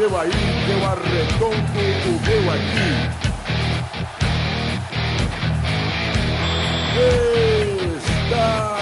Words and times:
seu 0.00 0.18
aí, 0.18 0.30
eu 0.70 0.80
arredondo 0.86 1.52
o 1.52 2.20
meu 2.24 2.50
aqui. 2.50 2.88
Está 8.24 8.78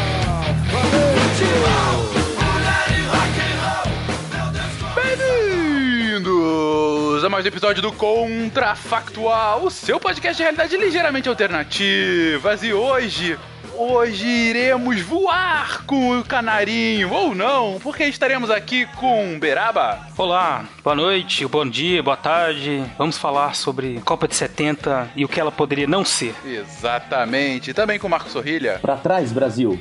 Bem-vindos 4.94 7.24
a 7.24 7.28
mais 7.28 7.44
um 7.44 7.48
episódio 7.48 7.82
do 7.82 7.92
Contrafactual, 7.92 9.64
o 9.64 9.71
seu 9.72 9.98
podcast 9.98 10.37
de 10.37 10.44
realidade 10.44 10.76
ligeiramente 10.76 11.28
alternativas. 11.28 12.62
E 12.62 12.72
hoje, 12.72 13.37
hoje 13.79 14.26
iremos 14.26 15.01
voar 15.03 15.85
com 15.87 16.19
o 16.19 16.24
canarinho, 16.24 17.12
ou 17.12 17.34
não, 17.34 17.79
porque 17.80 18.05
estaremos 18.05 18.51
aqui 18.51 18.87
com 18.97 19.39
Beraba. 19.39 20.01
Olá, 20.16 20.65
boa 20.83 20.97
noite, 20.97 21.47
bom 21.47 21.65
dia, 21.65 22.02
boa 22.02 22.16
tarde. 22.16 22.85
Vamos 22.99 23.16
falar 23.16 23.55
sobre 23.55 24.01
Copa 24.01 24.27
de 24.27 24.35
70 24.35 25.12
e 25.15 25.25
o 25.25 25.29
que 25.29 25.38
ela 25.38 25.52
poderia 25.52 25.87
não 25.87 26.05
ser. 26.05 26.35
Exatamente. 26.45 27.73
Também 27.73 28.01
com 28.01 28.09
Marco 28.09 28.29
Sorrilha. 28.29 28.80
Pra 28.80 28.97
trás, 28.97 29.30
Brasil. 29.30 29.80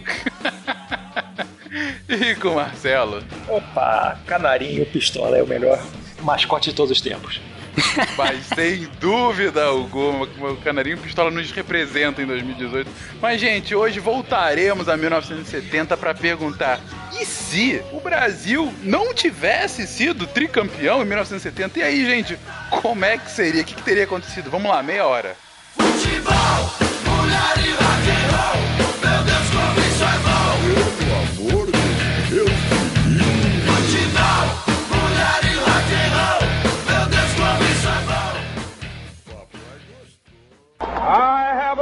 e 2.07 2.35
com 2.35 2.53
Marcelo. 2.53 3.23
Opa, 3.47 4.19
Canarinho 4.27 4.85
Pistola 4.85 5.37
é 5.37 5.43
o 5.43 5.47
melhor 5.47 5.83
mascote 6.21 6.69
de 6.69 6.75
todos 6.75 6.91
os 6.91 7.01
tempos. 7.01 7.41
Mas 8.17 8.45
sem 8.47 8.87
dúvida 8.99 9.65
alguma, 9.65 10.25
o 10.25 10.57
Canarinho 10.57 10.97
Pistola 10.97 11.29
nos 11.29 11.51
representa 11.51 12.21
em 12.21 12.25
2018. 12.25 12.89
Mas, 13.21 13.39
gente, 13.39 13.75
hoje 13.75 13.99
voltaremos 13.99 14.89
a 14.89 14.97
1970 14.97 15.95
para 15.97 16.13
perguntar: 16.13 16.79
e 17.19 17.25
se 17.25 17.81
o 17.91 17.99
Brasil 17.99 18.73
não 18.83 19.13
tivesse 19.13 19.85
sido 19.87 20.25
tricampeão 20.25 21.01
em 21.01 21.05
1970? 21.05 21.79
E 21.79 21.83
aí, 21.83 22.05
gente, 22.05 22.37
como 22.81 23.05
é 23.05 23.17
que 23.17 23.31
seria? 23.31 23.61
O 23.61 23.65
que, 23.65 23.75
que 23.75 23.83
teria 23.83 24.03
acontecido? 24.03 24.49
Vamos 24.49 24.69
lá, 24.69 24.81
meia 24.81 25.05
hora. 25.05 25.35
Futebol, 25.77 26.86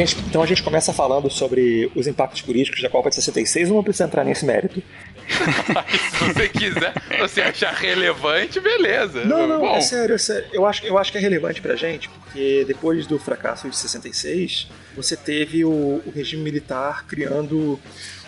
Gente, 0.00 0.16
então 0.28 0.42
a 0.42 0.46
gente 0.46 0.62
começa 0.62 0.92
falando 0.92 1.30
sobre 1.30 1.90
os 1.94 2.06
impactos 2.06 2.42
políticos 2.42 2.82
da 2.82 2.88
Copa 2.88 3.08
de 3.08 3.16
66, 3.16 3.68
não 3.68 3.82
precisa 3.82 4.04
entrar 4.04 4.24
nesse 4.24 4.44
mérito. 4.44 4.82
Se 6.18 6.24
você 6.24 6.48
quiser, 6.48 6.92
você 7.18 7.42
achar 7.42 7.72
relevante, 7.72 8.58
beleza. 8.60 9.24
Não, 9.24 9.46
não, 9.46 9.60
Bom, 9.60 9.76
é 9.76 9.80
sério, 9.80 10.14
é 10.14 10.18
sério. 10.18 10.46
Eu 10.52 10.66
acho, 10.66 10.84
eu 10.84 10.98
acho 10.98 11.12
que 11.12 11.18
é 11.18 11.20
relevante 11.20 11.60
pra 11.60 11.76
gente, 11.76 12.08
porque 12.08 12.64
depois 12.66 13.06
do 13.06 13.18
fracasso 13.18 13.68
de 13.68 13.76
66, 13.76 14.68
você 14.96 15.16
teve 15.16 15.64
o, 15.64 16.02
o 16.04 16.12
regime 16.14 16.42
militar 16.42 17.06
criando 17.06 17.78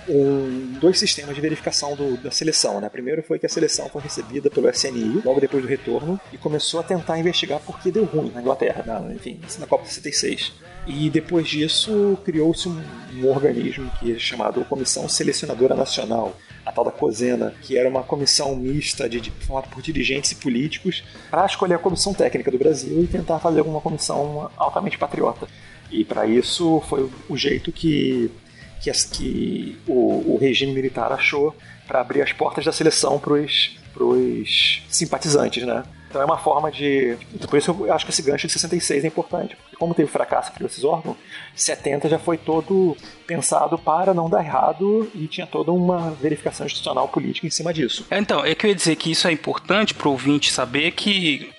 um- 0.08 0.78
dois 0.80 0.98
sistemas 0.98 1.34
de 1.34 1.40
verificação 1.40 1.94
do- 1.94 2.16
da 2.16 2.30
seleção. 2.30 2.80
Né? 2.80 2.88
Primeiro 2.88 3.22
foi 3.22 3.38
que 3.38 3.46
a 3.46 3.48
seleção 3.48 3.88
foi 3.88 4.02
recebida 4.02 4.50
pelo 4.50 4.68
SNI, 4.68 5.22
logo 5.24 5.40
depois 5.40 5.62
do 5.62 5.68
retorno, 5.68 6.20
e 6.32 6.38
começou 6.38 6.80
a 6.80 6.82
tentar 6.82 7.18
investigar 7.18 7.60
por 7.60 7.78
que 7.80 7.90
deu 7.90 8.04
ruim 8.04 8.30
na 8.34 8.41
Inglaterra, 8.41 8.82
na, 8.86 9.14
enfim, 9.14 9.41
na 9.58 9.66
Copa 9.66 9.84
de 9.84 9.91
66. 9.91 10.52
E 10.86 11.08
depois 11.08 11.46
disso 11.48 12.18
criou-se 12.24 12.68
um, 12.68 12.82
um 13.14 13.28
organismo 13.28 13.88
que 14.00 14.12
é 14.14 14.18
chamado 14.18 14.64
Comissão 14.64 15.08
Selecionadora 15.08 15.74
Nacional, 15.76 16.36
a 16.66 16.72
tal 16.72 16.84
da 16.84 16.91
COSENA, 16.91 17.54
que 17.62 17.76
era 17.76 17.88
uma 17.88 18.02
comissão 18.02 18.54
mista 18.56 19.08
de, 19.08 19.20
de, 19.20 19.30
formada 19.30 19.68
por 19.68 19.82
dirigentes 19.82 20.32
e 20.32 20.34
políticos 20.36 21.02
para 21.30 21.44
escolher 21.46 21.74
a 21.74 21.78
comissão 21.78 22.12
técnica 22.14 22.50
do 22.50 22.58
Brasil 22.58 23.02
e 23.02 23.06
tentar 23.06 23.38
fazer 23.38 23.60
uma 23.62 23.80
comissão 23.80 24.50
altamente 24.56 24.98
patriota. 24.98 25.46
E 25.91 26.04
para 26.04 26.26
isso 26.26 26.80
foi 26.88 27.08
o 27.28 27.36
jeito 27.36 27.70
que, 27.70 28.30
que, 28.82 28.91
as- 28.91 29.04
que 29.04 29.78
o, 29.87 30.34
o 30.34 30.38
regime 30.41 30.72
militar 30.72 31.12
achou 31.12 31.54
para 31.87 32.00
abrir 32.00 32.22
as 32.22 32.32
portas 32.32 32.65
da 32.65 32.72
seleção 32.72 33.19
para 33.19 33.32
os 33.34 34.82
simpatizantes, 34.88 35.65
né? 35.65 35.82
Então 36.09 36.20
é 36.20 36.25
uma 36.26 36.37
forma 36.37 36.70
de. 36.70 37.16
então, 37.34 37.48
Por 37.48 37.56
isso 37.59 37.71
eu 37.87 37.91
acho 37.92 38.04
que 38.04 38.10
esse 38.12 38.21
gancho 38.21 38.47
de 38.47 38.53
66 38.53 39.03
é 39.04 39.06
importante. 39.09 39.56
Porque 39.56 39.76
como 39.76 39.94
teve 39.94 40.10
fracasso 40.10 40.53
criou 40.53 40.69
esses 40.69 40.84
órgãos, 40.84 41.16
70 41.56 42.06
já 42.06 42.19
foi 42.19 42.37
todo 42.37 42.94
pensado 43.26 43.78
para 43.78 44.12
não 44.12 44.28
dar 44.28 44.44
errado 44.44 45.10
e 45.15 45.26
tinha 45.26 45.47
toda 45.47 45.72
uma 45.72 46.10
verificação 46.10 46.66
institucional 46.66 47.09
política 47.09 47.47
em 47.47 47.50
cima 47.50 47.72
disso. 47.72 48.06
Então, 48.10 48.44
é 48.44 48.54
que 48.54 48.66
eu 48.66 48.69
ia 48.69 48.75
dizer 48.76 48.97
que 48.97 49.10
isso 49.10 49.26
é 49.26 49.32
importante 49.32 49.94
pro 49.94 50.10
ouvinte 50.10 50.53
saber 50.53 50.91
que 50.91 51.50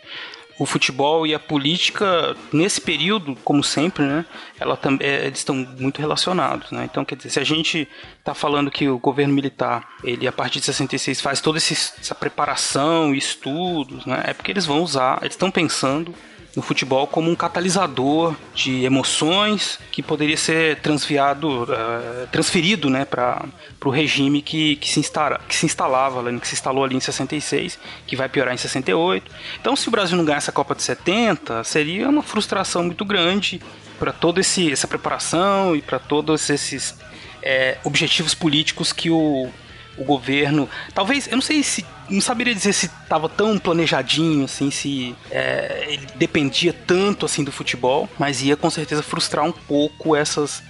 o 0.63 0.65
futebol 0.65 1.27
e 1.27 1.35
a 1.35 1.39
política, 1.39 2.35
nesse 2.53 2.79
período, 2.79 3.35
como 3.43 3.61
sempre, 3.61 4.05
né, 4.05 4.25
ela 4.57 4.77
tam- 4.77 4.97
é, 5.01 5.25
eles 5.27 5.39
estão 5.39 5.53
muito 5.77 5.99
relacionados. 5.99 6.71
Né? 6.71 6.87
Então, 6.89 7.03
quer 7.03 7.15
dizer, 7.15 7.31
se 7.31 7.39
a 7.39 7.43
gente 7.43 7.85
está 8.17 8.33
falando 8.33 8.71
que 8.71 8.87
o 8.87 8.97
governo 8.97 9.33
militar, 9.33 9.85
ele 10.05 10.25
a 10.25 10.31
partir 10.31 10.59
de 10.59 10.65
66 10.65 11.19
faz 11.19 11.41
toda 11.41 11.57
essa 11.57 12.15
preparação 12.15 13.13
e 13.13 13.17
estudos, 13.17 14.05
né, 14.05 14.23
é 14.27 14.33
porque 14.33 14.51
eles 14.51 14.65
vão 14.65 14.81
usar, 14.81 15.17
eles 15.21 15.33
estão 15.33 15.51
pensando 15.51 16.15
no 16.55 16.61
futebol 16.61 17.07
como 17.07 17.29
um 17.31 17.35
catalisador 17.35 18.35
de 18.53 18.83
emoções 18.83 19.79
que 19.91 20.03
poderia 20.03 20.37
ser 20.37 20.77
transviado, 20.81 21.67
eh, 21.71 22.27
transferido 22.31 22.89
né, 22.89 23.05
para 23.05 23.45
o 23.83 23.89
regime 23.89 24.41
que, 24.41 24.75
que, 24.75 24.87
se 24.87 24.99
instala, 24.99 25.39
que 25.47 25.55
se 25.55 25.65
instalava, 25.65 26.23
que 26.39 26.47
se 26.47 26.53
instalou 26.53 26.83
ali 26.83 26.95
em 26.95 26.99
66, 26.99 27.79
que 28.05 28.15
vai 28.15 28.29
piorar 28.29 28.53
em 28.53 28.57
68. 28.57 29.31
Então, 29.59 29.75
se 29.75 29.87
o 29.87 29.91
Brasil 29.91 30.15
não 30.15 30.25
ganhar 30.25 30.37
essa 30.37 30.51
Copa 30.51 30.75
de 30.75 30.83
70, 30.83 31.63
seria 31.63 32.07
uma 32.07 32.21
frustração 32.21 32.83
muito 32.83 33.03
grande 33.03 33.59
para 33.97 34.11
toda 34.11 34.39
essa 34.39 34.87
preparação 34.87 35.75
e 35.75 35.81
para 35.81 35.97
todos 35.97 36.49
esses 36.49 36.95
eh, 37.41 37.77
objetivos 37.83 38.35
políticos 38.35 38.93
que 38.93 39.09
o, 39.09 39.49
o 39.97 40.03
governo. 40.03 40.69
Talvez, 40.93 41.27
eu 41.27 41.35
não 41.35 41.41
sei 41.41 41.63
se. 41.63 41.85
Não 42.09 42.19
saberia 42.19 42.53
dizer 42.53 42.73
se 42.73 42.87
estava 42.87 43.29
tão 43.29 43.57
planejadinho, 43.57 44.45
assim, 44.45 44.69
se 44.69 45.15
é, 45.31 45.85
ele 45.87 46.07
dependia 46.15 46.73
tanto 46.73 47.25
assim 47.25 47.43
do 47.43 47.51
futebol, 47.51 48.09
mas 48.19 48.41
ia 48.41 48.57
com 48.57 48.69
certeza 48.69 49.01
frustrar 49.01 49.45
um 49.45 49.53
pouco 49.53 50.13
essas, 50.13 50.61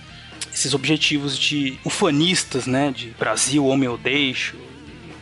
esses 0.53 0.75
objetivos 0.75 1.37
de 1.37 1.79
ufanistas, 1.83 2.67
né? 2.67 2.93
De 2.95 3.09
Brasil, 3.17 3.65
homem 3.65 3.87
eu 3.87 3.97
deixo, 3.97 4.55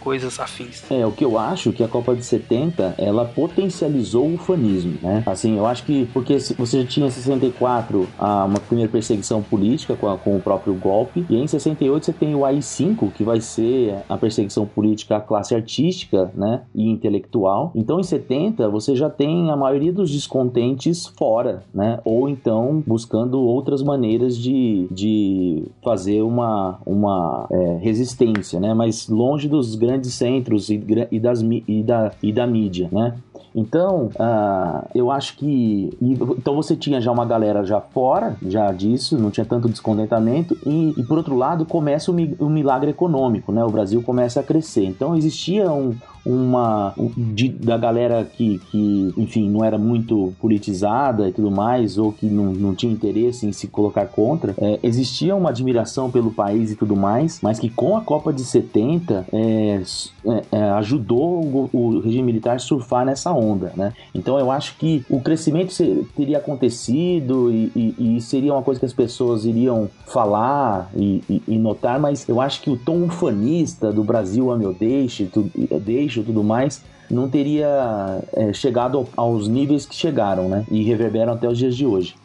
coisas 0.02 0.40
afins. 0.40 0.84
É, 0.92 1.06
o 1.06 1.12
que 1.12 1.24
eu 1.24 1.38
acho 1.38 1.72
que 1.72 1.84
a 1.84 1.88
Copa 1.88 2.16
de 2.16 2.24
70, 2.26 2.96
ela 2.98 3.24
potencializou 3.26 4.28
o 4.34 4.38
fanismo, 4.38 4.96
né? 5.02 5.24
Assim, 5.26 5.58
eu 5.58 5.66
acho 5.66 5.84
que, 5.86 6.06
porque 6.14 6.38
você 6.40 6.82
já 6.82 6.88
tinha 6.88 7.08
em 7.08 7.10
64 7.12 8.08
a, 8.18 8.46
uma 8.46 8.60
primeira 8.60 8.92
perseguição 8.92 9.42
política 9.42 9.96
com, 9.96 10.08
a- 10.10 10.18
com 10.18 10.36
o 10.36 10.42
próprio 10.42 10.74
golpe, 10.74 11.26
e 11.30 11.38
em 11.38 11.48
68 11.48 12.06
você 12.06 12.14
tem 12.14 12.36
o 12.36 12.44
AI-5, 12.46 13.12
que 13.14 13.24
vai 13.24 13.40
ser 13.40 13.96
a 14.10 14.18
perseguição 14.18 14.66
política 14.66 15.18
à 15.18 15.22
classe 15.22 15.54
artística, 15.56 16.32
né? 16.36 16.62
E 16.74 16.90
intelectual. 16.90 17.72
Então, 17.76 18.00
em 18.00 18.04
70, 18.04 18.68
você 18.70 18.96
já 18.96 19.10
tem 19.10 19.50
a 19.52 19.56
maioria 19.56 19.94
dos 19.94 20.12
descontentes 20.12 21.08
fora, 21.18 21.64
né? 21.74 22.00
Ou 22.04 22.28
então 22.28 22.84
buscando 22.86 23.40
outras 23.42 23.84
maneiras 23.84 24.38
de, 24.38 24.88
de 24.92 25.64
fazer 25.84 26.22
uma, 26.22 26.80
uma 26.86 27.48
é, 27.52 27.78
resistência, 27.82 28.60
né? 28.60 28.74
Mas 28.74 29.08
longe 29.08 29.48
dos 29.48 29.76
grandes 29.76 29.91
centros 30.00 30.70
e, 30.70 30.82
e 31.12 31.20
das, 31.20 31.42
e, 31.42 31.84
da, 31.84 32.12
e 32.22 32.32
da 32.32 32.48
mídia, 32.48 32.90
né? 32.92 33.16
Então, 33.54 34.10
ah, 34.20 34.86
eu 34.96 35.12
acho 35.12 35.36
que. 35.38 35.90
Então 36.02 36.56
você 36.56 36.76
tinha 36.76 37.02
já 37.02 37.12
uma 37.12 37.26
galera 37.26 37.64
já 37.66 37.82
fora 37.82 38.36
já 38.46 38.72
disso, 38.72 39.18
não 39.18 39.30
tinha 39.30 39.46
tanto 39.46 39.68
descontentamento, 39.70 40.58
e, 40.66 40.94
e 40.98 41.04
por 41.04 41.18
outro 41.18 41.36
lado 41.36 41.66
começa 41.66 42.12
o, 42.12 42.14
mi- 42.14 42.36
o 42.40 42.50
milagre 42.50 42.92
econômico, 42.92 43.52
né? 43.52 43.64
O 43.64 43.70
Brasil 43.70 44.02
começa 44.02 44.40
a 44.40 44.44
crescer. 44.44 44.86
Então 44.86 45.16
existia 45.16 45.72
um, 45.72 45.96
uma 46.26 46.94
de, 47.18 47.50
da 47.50 47.78
galera 47.78 48.24
que, 48.24 48.60
que, 48.70 49.14
enfim, 49.18 49.50
não 49.50 49.64
era 49.66 49.78
muito 49.78 50.34
politizada 50.40 51.28
e 51.28 51.32
tudo 51.32 51.50
mais, 51.50 51.98
ou 51.98 52.12
que 52.12 52.28
não, 52.28 52.54
não 52.54 52.76
tinha 52.76 52.92
interesse 52.92 53.46
em 53.46 53.52
se 53.52 53.68
colocar 53.68 54.06
contra, 54.06 54.54
é, 54.60 54.80
existia 54.84 55.36
uma 55.36 55.50
admiração 55.50 56.12
pelo 56.12 56.32
país 56.32 56.72
e 56.72 56.76
tudo 56.76 56.96
mais, 56.96 57.40
mas 57.42 57.60
que 57.60 57.70
com 57.70 57.98
a 57.98 58.02
Copa 58.02 58.32
de 58.32 58.44
70 58.44 59.26
é, 59.34 59.82
é, 60.26 60.44
é, 60.52 60.70
ajudou 60.72 61.42
o, 61.42 61.70
o, 61.74 62.00
regime 62.00 62.24
militar 62.24 62.56
a 62.56 62.60
surfar 62.60 63.06
nessa 63.06 63.32
onda, 63.34 63.41
né? 63.76 63.94
Então 64.14 64.38
eu 64.40 64.52
acho 64.52 64.78
que 64.78 65.04
o 65.10 65.20
crescimento 65.20 65.74
teria 66.16 66.38
acontecido 66.38 67.52
e, 67.52 67.72
e, 67.76 68.18
e 68.18 68.22
seria 68.22 68.54
uma 68.54 68.62
coisa 68.62 68.80
que 68.80 68.86
as 68.86 68.94
pessoas 68.94 69.46
iriam 69.46 69.90
falar 70.08 70.90
e, 70.96 71.24
e, 71.48 71.58
notar, 71.58 72.00
mas 72.00 72.28
eu 72.28 72.40
acho 72.40 72.62
que 72.62 72.70
o 72.70 72.78
tom 72.78 73.04
ufanista 73.04 73.92
do 73.92 74.04
Brasil 74.04 74.52
a 74.52 74.58
meu 74.58 74.74
deixe, 74.74 75.26
tu, 75.26 75.50
deixo 75.82 76.24
tudo 76.24 76.44
mais 76.44 76.84
não 77.10 77.30
teria 77.30 78.24
é, 78.34 78.54
chegado 78.54 79.06
aos 79.18 79.48
níveis 79.48 79.86
que 79.86 79.94
chegaram, 79.94 80.48
né? 80.48 80.66
E 80.72 80.82
reverberam 80.84 81.34
até 81.34 81.48
os 81.48 81.58
dias 81.58 81.76
de 81.76 81.86
hoje. 81.86 82.16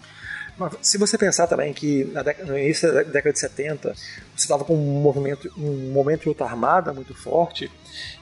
Se 0.80 0.96
você 0.96 1.18
pensar 1.18 1.46
também 1.46 1.72
que 1.74 2.04
no 2.46 2.58
início 2.58 2.92
da 2.92 3.02
década 3.02 3.32
de 3.32 3.38
70 3.38 3.92
você 3.92 4.04
estava 4.34 4.64
com 4.64 4.74
um 4.74 5.00
movimento, 5.02 5.52
um 5.58 5.92
momento 5.92 6.22
de 6.22 6.28
luta 6.28 6.44
armada 6.44 6.92
muito 6.92 7.14
forte 7.14 7.70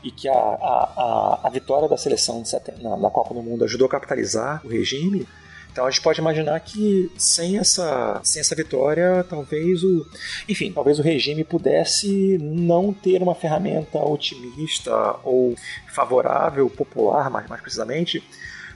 e 0.02 0.10
que 0.10 0.28
a, 0.28 0.32
a, 0.32 1.40
a, 1.44 1.50
vitória 1.50 1.88
da 1.88 1.96
seleção 1.96 2.44
70, 2.44 2.82
na, 2.82 2.96
na 2.96 3.10
Copa 3.10 3.34
do 3.34 3.42
Mundo 3.42 3.64
ajudou 3.64 3.86
a 3.86 3.90
capitalizar 3.90 4.60
o 4.64 4.68
regime, 4.68 5.28
então 5.74 5.86
a 5.86 5.90
gente 5.90 6.02
pode 6.02 6.20
imaginar 6.20 6.60
que 6.60 7.10
sem 7.18 7.58
essa, 7.58 8.20
sem 8.22 8.38
essa 8.38 8.54
vitória, 8.54 9.24
talvez 9.28 9.82
o, 9.82 10.06
enfim, 10.48 10.72
talvez 10.72 11.00
o 11.00 11.02
regime 11.02 11.42
pudesse 11.42 12.38
não 12.38 12.92
ter 12.92 13.20
uma 13.20 13.34
ferramenta 13.34 13.98
otimista 13.98 15.16
ou 15.24 15.56
favorável, 15.88 16.70
popular, 16.70 17.28
mais, 17.28 17.48
mais 17.48 17.60
precisamente, 17.60 18.22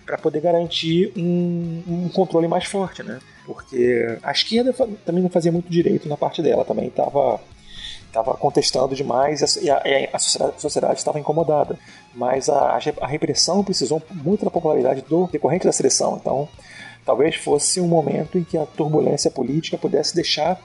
para 0.08 0.16
poder 0.16 0.40
garantir 0.40 1.12
um, 1.14 1.82
um, 1.86 2.08
controle 2.08 2.48
mais 2.48 2.64
forte, 2.64 3.02
né? 3.02 3.18
Porque 3.44 4.18
a 4.22 4.32
esquerda 4.32 4.72
também 5.04 5.22
não 5.22 5.28
fazia 5.28 5.52
muito 5.52 5.68
direito 5.68 6.08
na 6.08 6.16
parte 6.16 6.40
dela, 6.40 6.64
também 6.64 6.86
estava 6.86 7.38
estava 8.06 8.32
contestando 8.34 8.94
demais 8.94 9.56
e 9.56 9.70
a, 9.70 9.82
a, 10.14 10.18
sociedade 10.18 10.98
estava 10.98 11.20
incomodada. 11.20 11.78
Mas 12.14 12.48
a, 12.48 12.78
a, 13.02 13.06
repressão 13.06 13.62
precisou 13.62 14.02
muito 14.10 14.46
da 14.46 14.50
popularidade 14.50 15.02
do 15.02 15.26
decorrente 15.26 15.66
da 15.66 15.72
seleção. 15.72 16.16
Então, 16.18 16.48
talvez 17.04 17.34
fosse 17.34 17.78
um 17.78 17.86
momento 17.86 18.38
em 18.38 18.44
que 18.44 18.56
a 18.56 18.64
turbulência 18.64 19.30
política 19.30 19.76
pudesse 19.76 20.14
deixar 20.14 20.58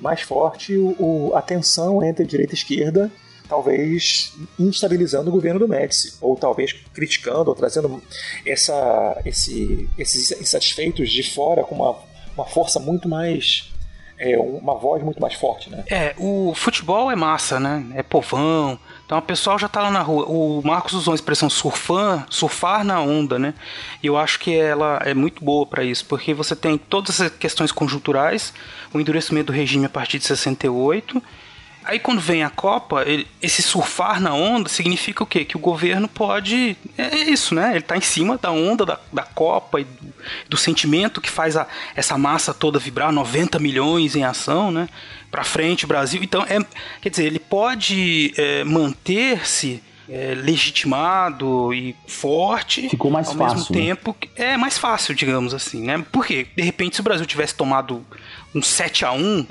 mais 0.00 0.22
forte 0.22 0.74
o, 0.74 0.96
o, 0.98 1.36
a 1.36 1.42
tensão 1.42 2.02
entre 2.02 2.24
direita 2.24 2.54
e 2.54 2.56
esquerda, 2.56 3.12
talvez 3.48 4.34
instabilizando 4.58 5.28
o 5.28 5.32
governo 5.32 5.60
do 5.60 5.68
Médici, 5.68 6.14
ou 6.20 6.36
talvez 6.36 6.72
criticando 6.92 7.50
ou 7.50 7.54
trazendo 7.54 8.02
essa, 8.44 9.20
esse, 9.24 9.88
esses 9.98 10.32
insatisfeitos 10.32 11.10
de 11.10 11.22
fora 11.22 11.64
com 11.64 11.74
uma, 11.74 11.96
uma 12.36 12.46
força 12.46 12.78
muito 12.78 13.08
mais 13.08 13.72
é, 14.18 14.38
uma 14.38 14.74
voz 14.74 15.02
muito 15.02 15.20
mais 15.20 15.34
forte, 15.34 15.68
né? 15.68 15.84
É, 15.88 16.14
o 16.16 16.54
futebol 16.54 17.10
é 17.10 17.16
massa, 17.16 17.60
né? 17.60 17.84
É 17.94 18.02
povão. 18.02 18.78
Então 19.04 19.18
o 19.18 19.22
pessoal 19.22 19.58
já 19.58 19.68
tá 19.68 19.82
lá 19.82 19.90
na 19.90 20.00
rua. 20.00 20.24
O 20.26 20.62
Marcos 20.64 20.94
usou 20.94 21.12
a 21.12 21.14
expressão 21.14 21.50
surfar, 21.50 22.26
surfar 22.30 22.82
na 22.82 23.00
onda, 23.00 23.38
né? 23.38 23.54
E 24.02 24.06
eu 24.06 24.16
acho 24.16 24.40
que 24.40 24.56
ela 24.56 25.00
é 25.04 25.12
muito 25.12 25.44
boa 25.44 25.66
para 25.66 25.84
isso, 25.84 26.06
porque 26.06 26.32
você 26.32 26.56
tem 26.56 26.78
todas 26.78 27.20
as 27.20 27.30
questões 27.30 27.70
conjunturais, 27.70 28.54
o 28.92 28.98
endurecimento 28.98 29.52
do 29.52 29.56
regime 29.56 29.84
a 29.84 29.90
partir 29.90 30.18
de 30.18 30.24
68 30.24 31.22
Aí 31.86 32.00
quando 32.00 32.20
vem 32.20 32.42
a 32.42 32.50
Copa, 32.50 33.04
ele, 33.06 33.28
esse 33.40 33.62
surfar 33.62 34.20
na 34.20 34.34
onda 34.34 34.68
significa 34.68 35.22
o 35.22 35.26
quê? 35.26 35.44
Que 35.44 35.56
o 35.56 35.60
governo 35.60 36.08
pode. 36.08 36.76
É, 36.98 37.02
é 37.02 37.30
isso, 37.30 37.54
né? 37.54 37.70
Ele 37.70 37.78
está 37.78 37.96
em 37.96 38.00
cima 38.00 38.36
da 38.36 38.50
onda 38.50 38.84
da, 38.84 38.98
da 39.12 39.22
Copa 39.22 39.80
e 39.80 39.84
do, 39.84 40.14
do 40.50 40.56
sentimento 40.56 41.20
que 41.20 41.30
faz 41.30 41.56
a, 41.56 41.66
essa 41.94 42.18
massa 42.18 42.52
toda 42.52 42.80
vibrar, 42.80 43.12
90 43.12 43.60
milhões 43.60 44.16
em 44.16 44.24
ação, 44.24 44.72
né? 44.72 44.88
Para 45.30 45.44
frente, 45.44 45.86
Brasil. 45.86 46.22
Então, 46.24 46.42
é, 46.42 46.58
quer 47.00 47.10
dizer, 47.10 47.26
ele 47.26 47.38
pode 47.38 48.34
é, 48.36 48.64
manter-se 48.64 49.80
é, 50.08 50.34
legitimado 50.34 51.72
e 51.72 51.94
forte. 52.06 52.88
Ficou 52.88 53.10
mais 53.10 53.28
ao 53.28 53.34
fácil. 53.34 53.56
mesmo 53.58 53.74
né? 53.74 53.86
tempo. 53.86 54.16
É 54.34 54.56
mais 54.56 54.78
fácil, 54.78 55.14
digamos 55.14 55.54
assim, 55.54 55.82
né? 55.82 56.04
Porque, 56.12 56.46
de 56.56 56.62
repente, 56.62 56.96
se 56.96 57.00
o 57.00 57.04
Brasil 57.04 57.26
tivesse 57.26 57.54
tomado 57.54 58.04
um 58.54 58.62
7 58.62 59.04
a 59.04 59.12
1 59.12 59.16
uhum. 59.18 59.46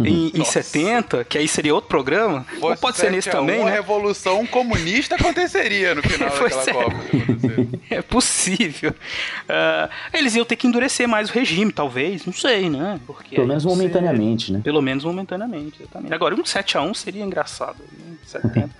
em, 0.00 0.32
em 0.34 0.44
70, 0.44 1.24
que 1.24 1.36
aí 1.36 1.46
seria 1.46 1.74
outro 1.74 1.88
programa. 1.88 2.46
Ou 2.60 2.74
pode 2.76 2.96
ser 2.96 3.10
nesse 3.10 3.30
também, 3.30 3.58
né? 3.58 3.62
Uma 3.62 3.70
revolução 3.70 4.46
comunista 4.46 5.16
aconteceria 5.16 5.94
no 5.94 6.02
final 6.02 6.30
daquela 6.38 6.62
é. 6.62 6.72
Copa. 6.72 6.96
É 7.90 8.00
possível. 8.00 8.90
Uh, 8.90 9.90
eles 10.14 10.34
iam 10.34 10.46
ter 10.46 10.56
que 10.56 10.66
endurecer 10.66 11.06
mais 11.06 11.28
o 11.28 11.32
regime, 11.32 11.70
talvez, 11.70 12.24
não 12.24 12.32
sei, 12.32 12.70
né? 12.70 12.98
Porque 13.06 13.36
Pelo 13.36 13.46
menos 13.46 13.64
momentaneamente, 13.66 14.46
ser... 14.46 14.52
né? 14.52 14.60
Pelo 14.64 14.80
menos 14.80 15.04
momentaneamente, 15.04 15.82
exatamente. 15.82 16.14
Agora, 16.14 16.34
um 16.34 16.44
7 16.44 16.78
a 16.78 16.82
1 16.82 16.94
seria 16.94 17.22
engraçado. 17.22 17.76
Né? 17.98 18.16
70. 18.24 18.70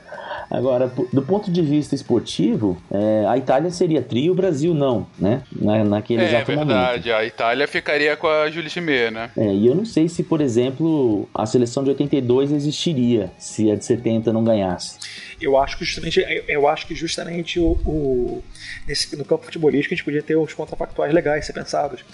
Agora, 0.51 0.89
do 1.13 1.23
ponto 1.23 1.51
de 1.51 1.63
vista 1.63 1.95
esportivo, 1.95 2.81
é, 2.91 3.27
a 3.27 3.37
Itália 3.37 3.71
seria 3.71 4.03
tri 4.03 4.25
e 4.25 4.31
o 4.31 4.35
Brasil 4.35 4.75
não, 4.75 5.07
né? 5.19 5.43
Na, 5.53 5.85
naquele 5.85 6.23
é, 6.23 6.29
exato 6.29 6.53
momento. 6.53 6.71
É 6.71 6.75
verdade, 6.75 7.13
a 7.13 7.25
Itália 7.25 7.69
ficaria 7.69 8.17
com 8.17 8.27
a 8.27 8.51
Julie 8.51 8.71
Chimé, 8.71 9.11
né? 9.11 9.31
É, 9.37 9.53
e 9.53 9.67
eu 9.67 9.75
não 9.75 9.85
sei 9.85 10.09
se, 10.09 10.23
por 10.23 10.41
exemplo, 10.41 11.29
a 11.35 11.47
seleção 11.47 11.83
de 11.83 11.91
82 11.91 12.53
existiria 12.53 13.31
se 13.39 13.71
a 13.71 13.75
de 13.75 13.85
70 13.85 14.33
não 14.33 14.45
ganhasse. 14.45 14.99
Eu 15.41 15.59
acho 15.59 15.77
que 15.77 15.85
justamente, 15.85 16.25
eu 16.49 16.69
acho 16.69 16.87
que 16.87 16.95
justamente 16.95 17.59
o, 17.59 17.73
o 17.85 18.45
nesse, 18.87 19.17
no 19.17 19.25
campo 19.25 19.45
futebolístico 19.45 19.95
a 19.95 19.97
gente 19.97 20.05
podia 20.05 20.23
ter 20.23 20.37
uns 20.37 20.55
contrafactuais 20.55 21.13
legais 21.13 21.47
ser 21.47 21.53
pensados. 21.53 22.05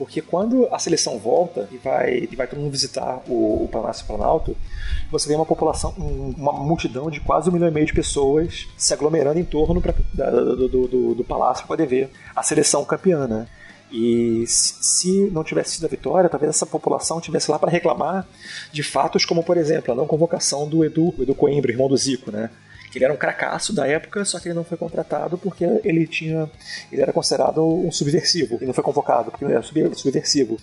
Porque 0.00 0.22
quando 0.22 0.66
a 0.72 0.78
seleção 0.78 1.18
volta 1.18 1.68
e 1.70 1.76
vai, 1.76 2.26
e 2.32 2.34
vai 2.34 2.46
todo 2.46 2.58
mundo 2.58 2.70
visitar 2.70 3.20
o, 3.28 3.64
o 3.64 3.68
Palácio 3.70 4.06
Planalto, 4.06 4.56
você 5.12 5.28
vê 5.28 5.34
uma 5.34 5.44
população, 5.44 5.92
uma 5.98 6.54
multidão 6.54 7.10
de 7.10 7.20
quase 7.20 7.50
um 7.50 7.52
milhão 7.52 7.68
e 7.68 7.70
meio 7.70 7.84
de 7.84 7.92
pessoas 7.92 8.66
se 8.78 8.94
aglomerando 8.94 9.38
em 9.38 9.44
torno 9.44 9.78
pra, 9.78 9.92
da, 10.14 10.30
do, 10.30 10.68
do, 10.68 10.88
do, 10.88 11.14
do 11.16 11.22
palácio 11.22 11.66
para 11.66 11.76
poder 11.76 11.86
ver 11.86 12.10
a 12.34 12.42
seleção 12.42 12.82
campeã, 12.82 13.26
né? 13.26 13.46
E 13.92 14.44
se 14.46 15.28
não 15.32 15.44
tivesse 15.44 15.72
sido 15.72 15.84
a 15.84 15.88
vitória, 15.88 16.30
talvez 16.30 16.48
essa 16.48 16.64
população 16.64 17.20
tivesse 17.20 17.50
lá 17.50 17.58
para 17.58 17.70
reclamar 17.70 18.26
de 18.72 18.82
fatos 18.82 19.26
como, 19.26 19.44
por 19.44 19.58
exemplo, 19.58 19.92
a 19.92 19.94
não 19.94 20.06
convocação 20.06 20.66
do 20.66 20.82
Edu, 20.82 21.14
Edu 21.18 21.34
Coimbra, 21.34 21.72
irmão 21.72 21.90
do 21.90 21.96
Zico, 21.98 22.30
né? 22.32 22.48
Que 22.90 22.98
ele 22.98 23.04
era 23.04 23.14
um 23.14 23.16
cracaço 23.16 23.72
da 23.72 23.86
época, 23.86 24.24
só 24.24 24.40
que 24.40 24.48
ele 24.48 24.54
não 24.54 24.64
foi 24.64 24.76
contratado 24.76 25.38
porque 25.38 25.64
ele 25.84 26.06
tinha. 26.06 26.50
ele 26.90 27.00
era 27.00 27.12
considerado 27.12 27.64
um 27.64 27.90
subversivo. 27.92 28.56
Ele 28.56 28.66
não 28.66 28.74
foi 28.74 28.84
convocado 28.84 29.30
porque 29.30 29.44
ele 29.44 29.54
era 29.54 29.62
subversivo. 29.62 30.58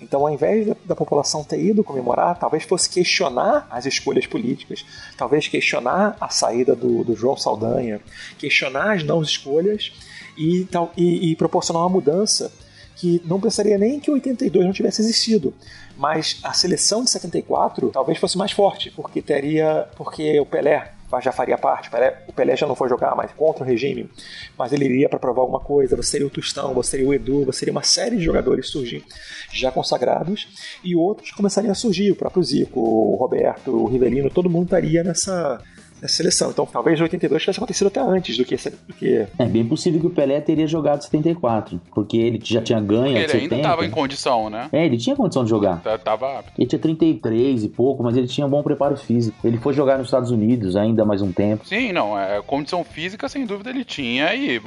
Então, 0.00 0.20
ao 0.22 0.30
invés 0.30 0.66
da, 0.84 0.96
população 0.96 1.44
ter 1.44 1.62
ido 1.62 1.84
comemorar, 1.84 2.38
talvez 2.38 2.64
fosse 2.64 2.88
questionar 2.88 3.66
as 3.70 3.84
escolhas 3.84 4.26
políticas, 4.26 4.84
talvez 5.16 5.46
questionar 5.46 6.16
a 6.18 6.30
saída 6.30 6.74
do, 6.74 7.04
do 7.04 7.14
João 7.14 7.36
Saldanha, 7.36 8.00
questionar 8.38 8.94
as 8.94 9.02
não 9.02 9.22
escolhas 9.22 9.92
e, 10.38 10.64
tal, 10.64 10.90
e, 10.96 11.30
e 11.30 11.36
proporcionar 11.36 11.82
uma 11.82 11.90
mudança 11.90 12.50
que 12.96 13.22
não 13.24 13.40
pensaria 13.40 13.76
nem 13.78 14.00
que 14.00 14.10
82 14.10 14.64
não 14.64 14.72
tivesse 14.72 15.02
existido, 15.02 15.54
mas 15.96 16.38
a 16.42 16.52
seleção 16.52 17.04
de 17.04 17.10
74 17.10 17.90
talvez 17.90 18.18
fosse 18.18 18.36
mais 18.36 18.52
forte, 18.52 18.90
porque 18.90 19.20
teria, 19.22 19.88
porque 19.96 20.38
o 20.40 20.46
Pelé 20.46 20.92
já 21.18 21.32
faria 21.32 21.58
parte. 21.58 21.90
O 22.28 22.32
Pelé 22.32 22.56
já 22.56 22.66
não 22.66 22.76
foi 22.76 22.88
jogar 22.88 23.16
mais 23.16 23.32
contra 23.32 23.64
o 23.64 23.66
regime, 23.66 24.08
mas 24.56 24.72
ele 24.72 24.84
iria 24.84 25.08
para 25.08 25.18
provar 25.18 25.40
alguma 25.42 25.60
coisa. 25.60 25.96
Você 25.96 26.10
seria 26.10 26.26
o 26.26 26.30
Tostão, 26.30 26.74
você 26.74 26.90
seria 26.90 27.08
o 27.08 27.14
Edu, 27.14 27.44
você 27.44 27.60
seria 27.60 27.72
uma 27.72 27.82
série 27.82 28.16
de 28.16 28.22
jogadores 28.22 28.68
surgir 28.68 29.04
já 29.52 29.72
consagrados 29.72 30.48
e 30.84 30.94
outros 30.94 31.32
começariam 31.32 31.72
a 31.72 31.74
surgir. 31.74 32.12
O 32.12 32.16
próprio 32.16 32.42
Zico, 32.42 32.80
o 32.80 33.16
Roberto, 33.16 33.72
o 33.72 33.86
Rivelino, 33.86 34.30
todo 34.30 34.50
mundo 34.50 34.64
estaria 34.64 35.02
nessa, 35.02 35.60
nessa 36.00 36.16
seleção. 36.16 36.50
Então 36.50 36.66
talvez 36.66 37.00
82 37.00 37.42
tivesse 37.42 37.58
acontecido 37.58 37.88
até 37.88 38.00
antes 38.00 38.36
do 38.36 38.44
que, 38.44 38.56
do 38.56 38.94
que. 38.94 39.26
É 39.38 39.44
bem 39.46 39.64
possível 39.66 40.00
que 40.00 40.06
o 40.06 40.10
Pelé 40.10 40.40
teria 40.40 40.66
jogado 40.66 41.02
74, 41.02 41.80
porque 41.94 42.16
ele 42.16 42.40
já 42.42 42.62
tinha 42.62 42.80
ganho. 42.80 43.16
Ele 43.16 43.32
ainda 43.32 43.56
estava 43.56 43.84
em 43.84 43.90
condição, 43.90 44.50
né? 44.50 44.68
É, 44.72 44.84
ele 44.84 44.96
tinha 44.96 45.16
condição 45.16 45.44
de 45.44 45.50
jogar. 45.50 45.80
Tava 46.02 46.44
Ele 46.58 46.66
tinha 46.66 46.78
33 46.78 47.64
e 47.64 47.68
pouco, 47.68 48.02
mas 48.02 48.16
ele 48.16 48.26
tinha 48.26 48.46
um 48.46 48.50
bom 48.50 48.62
preparo 48.62 48.96
físico. 48.96 49.36
Ele 49.46 49.58
foi 49.58 49.72
jogar 49.72 49.98
nos 49.98 50.06
Estados 50.06 50.30
Unidos 50.30 50.76
ainda 50.76 51.04
mais 51.04 51.22
um 51.22 51.32
tempo. 51.32 51.66
Sim, 51.66 51.92
não, 51.92 52.18
é, 52.18 52.40
condição 52.42 52.84
física 52.84 53.28
sem 53.28 53.46
dúvida 53.46 53.70
ele 53.70 53.84
tinha 53.84 54.34
e 54.34 54.60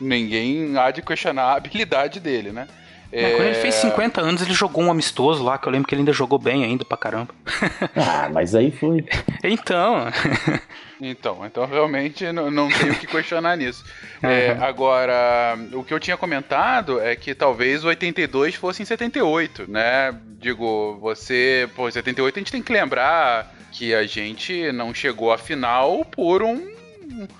ninguém 0.00 0.76
há 0.76 0.90
de 0.90 1.02
questionar 1.02 1.44
a 1.44 1.56
habilidade 1.56 2.20
dele, 2.20 2.52
né? 2.52 2.66
É... 3.12 3.32
Quando 3.32 3.46
ele 3.48 3.54
fez 3.56 3.74
50 3.74 4.22
anos, 4.22 4.40
ele 4.40 4.54
jogou 4.54 4.82
um 4.82 4.90
amistoso 4.90 5.44
lá, 5.44 5.58
que 5.58 5.68
eu 5.68 5.72
lembro 5.72 5.86
que 5.86 5.94
ele 5.94 6.00
ainda 6.00 6.14
jogou 6.14 6.38
bem 6.38 6.64
ainda 6.64 6.82
pra 6.82 6.96
caramba. 6.96 7.34
ah, 7.94 8.30
mas 8.32 8.54
aí 8.54 8.70
foi. 8.70 9.04
Então. 9.44 10.06
então, 11.00 11.44
então 11.44 11.66
realmente 11.66 12.30
não, 12.32 12.50
não 12.50 12.68
tenho 12.68 12.92
o 12.92 12.98
que 12.98 13.06
questionar 13.08 13.56
nisso. 13.56 13.84
Uhum. 14.22 14.30
É, 14.30 14.50
agora, 14.60 15.58
o 15.72 15.82
que 15.82 15.92
eu 15.92 15.98
tinha 16.00 16.16
comentado 16.16 17.00
é 17.00 17.14
que 17.16 17.34
talvez 17.34 17.84
o 17.84 17.88
82 17.88 18.54
fosse 18.54 18.82
em 18.82 18.86
78, 18.86 19.70
né? 19.70 20.14
Digo, 20.38 20.96
você. 21.00 21.68
Pô, 21.74 21.90
78 21.90 22.36
a 22.36 22.38
gente 22.38 22.52
tem 22.52 22.62
que 22.62 22.72
lembrar 22.72 23.52
que 23.72 23.94
a 23.94 24.06
gente 24.06 24.70
não 24.72 24.94
chegou 24.94 25.32
à 25.32 25.38
final 25.38 26.04
por 26.04 26.42
um 26.42 26.81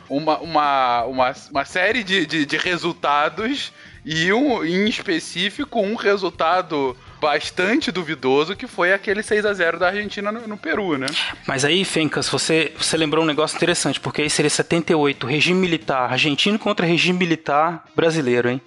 uma, 0.08 0.38
uma, 0.38 1.04
uma, 1.04 1.34
uma 1.50 1.64
série 1.64 2.04
de, 2.04 2.26
de, 2.26 2.46
de 2.46 2.56
resultados 2.56 3.72
e 4.04 4.32
um, 4.32 4.64
em 4.64 4.88
específico 4.88 5.80
um 5.80 5.94
resultado 5.94 6.96
bastante 7.20 7.92
duvidoso 7.92 8.56
que 8.56 8.66
foi 8.66 8.92
aquele 8.92 9.22
6 9.22 9.46
a 9.46 9.54
0 9.54 9.78
da 9.78 9.88
Argentina 9.88 10.32
no, 10.32 10.48
no, 10.48 10.56
Peru, 10.56 10.98
né? 10.98 11.06
Mas 11.46 11.64
aí, 11.64 11.84
Fencas, 11.84 12.28
você, 12.28 12.72
você 12.76 12.96
lembrou 12.96 13.22
um 13.22 13.26
negócio 13.26 13.56
interessante, 13.56 14.00
porque 14.00 14.22
aí 14.22 14.30
seria 14.30 14.50
78, 14.50 15.24
regime 15.24 15.60
militar 15.60 16.10
argentino 16.10 16.58
contra 16.58 16.84
regime 16.84 17.16
militar 17.16 17.84
brasileiro, 17.94 18.50
hein? 18.50 18.60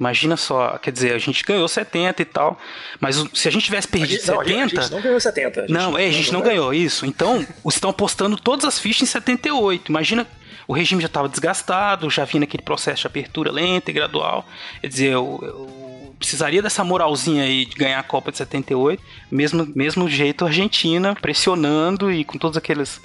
Imagina 0.00 0.34
só, 0.34 0.78
quer 0.78 0.90
dizer, 0.90 1.12
a 1.12 1.18
gente 1.18 1.44
ganhou 1.44 1.68
70 1.68 2.22
e 2.22 2.24
tal, 2.24 2.58
mas 2.98 3.22
se 3.34 3.46
a 3.46 3.52
gente 3.52 3.66
tivesse 3.66 3.86
perdido 3.86 4.40
a 4.40 4.44
gente, 4.44 4.74
não, 4.74 4.80
70. 4.80 4.80
A 4.80 4.82
gente 4.82 4.92
não 4.92 5.02
ganhou 5.02 5.20
70. 5.20 5.66
não, 5.68 5.98
é, 5.98 6.06
a 6.06 6.10
gente 6.10 6.32
não, 6.32 6.40
não 6.40 6.46
ganhou 6.46 6.72
isso. 6.72 7.04
Então, 7.04 7.46
estão 7.68 7.90
apostando 7.90 8.38
todas 8.38 8.64
as 8.64 8.78
fichas 8.78 9.02
em 9.02 9.12
78. 9.12 9.90
Imagina, 9.90 10.26
o 10.70 10.72
regime 10.72 11.02
já 11.02 11.06
estava 11.06 11.28
desgastado, 11.28 12.08
já 12.08 12.24
vinha 12.24 12.42
naquele 12.42 12.62
processo 12.62 13.00
de 13.00 13.06
abertura 13.08 13.50
lenta 13.50 13.90
e 13.90 13.92
gradual. 13.92 14.46
Quer 14.80 14.86
dizer, 14.86 15.06
eu, 15.08 15.40
eu 15.42 16.14
precisaria 16.16 16.62
dessa 16.62 16.84
moralzinha 16.84 17.42
aí 17.42 17.64
de 17.64 17.74
ganhar 17.74 17.98
a 17.98 18.04
Copa 18.04 18.30
de 18.30 18.38
78, 18.38 19.02
mesmo, 19.28 19.68
mesmo 19.74 20.08
jeito 20.08 20.44
Argentina, 20.44 21.16
pressionando 21.20 22.12
e 22.12 22.22
com 22.24 22.38
todos 22.38 22.56
aqueles 22.56 23.02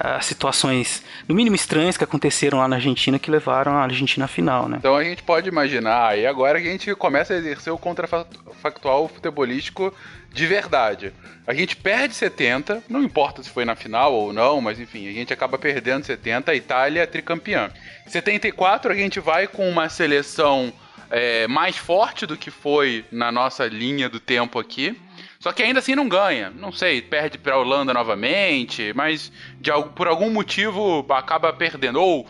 uh, 0.00 0.22
situações, 0.22 1.02
no 1.28 1.34
mínimo 1.34 1.56
estranhas, 1.56 1.96
que 1.96 2.04
aconteceram 2.04 2.58
lá 2.58 2.68
na 2.68 2.76
Argentina 2.76 3.18
que 3.18 3.30
levaram 3.30 3.72
a 3.72 3.82
Argentina 3.82 4.24
à 4.24 4.28
final, 4.28 4.68
né? 4.68 4.76
Então 4.78 4.96
a 4.96 5.04
gente 5.04 5.22
pode 5.22 5.48
imaginar, 5.48 6.18
e 6.18 6.26
agora 6.26 6.58
a 6.58 6.62
gente 6.62 6.94
começa 6.94 7.34
a 7.34 7.36
exercer 7.36 7.72
o 7.72 7.78
contrafactual 7.78 9.08
futebolístico 9.08 9.94
de 10.32 10.46
verdade. 10.46 11.12
A 11.46 11.54
gente 11.54 11.76
perde 11.76 12.14
70, 12.14 12.82
não 12.88 13.02
importa 13.02 13.42
se 13.42 13.50
foi 13.50 13.64
na 13.64 13.76
final 13.76 14.12
ou 14.12 14.32
não, 14.32 14.60
mas 14.60 14.80
enfim, 14.80 15.08
a 15.08 15.12
gente 15.12 15.32
acaba 15.32 15.58
perdendo 15.58 16.04
70, 16.04 16.50
a 16.50 16.54
Itália 16.54 17.02
é 17.02 17.06
tricampeã. 17.06 17.70
74 18.06 18.92
a 18.92 18.96
gente 18.96 19.20
vai 19.20 19.46
com 19.46 19.68
uma 19.68 19.88
seleção 19.88 20.72
é, 21.10 21.46
mais 21.46 21.76
forte 21.76 22.26
do 22.26 22.36
que 22.36 22.50
foi 22.50 23.04
na 23.12 23.30
nossa 23.30 23.66
linha 23.66 24.08
do 24.08 24.18
tempo 24.18 24.58
aqui. 24.58 24.98
Só 25.44 25.52
que 25.52 25.62
ainda 25.62 25.80
assim 25.80 25.94
não 25.94 26.08
ganha. 26.08 26.48
Não 26.48 26.72
sei, 26.72 27.02
perde 27.02 27.36
para 27.36 27.52
a 27.52 27.58
Holanda 27.58 27.92
novamente, 27.92 28.94
mas 28.94 29.30
de, 29.60 29.70
por 29.94 30.08
algum 30.08 30.30
motivo 30.30 31.04
acaba 31.10 31.52
perdendo. 31.52 32.00
Ou 32.00 32.26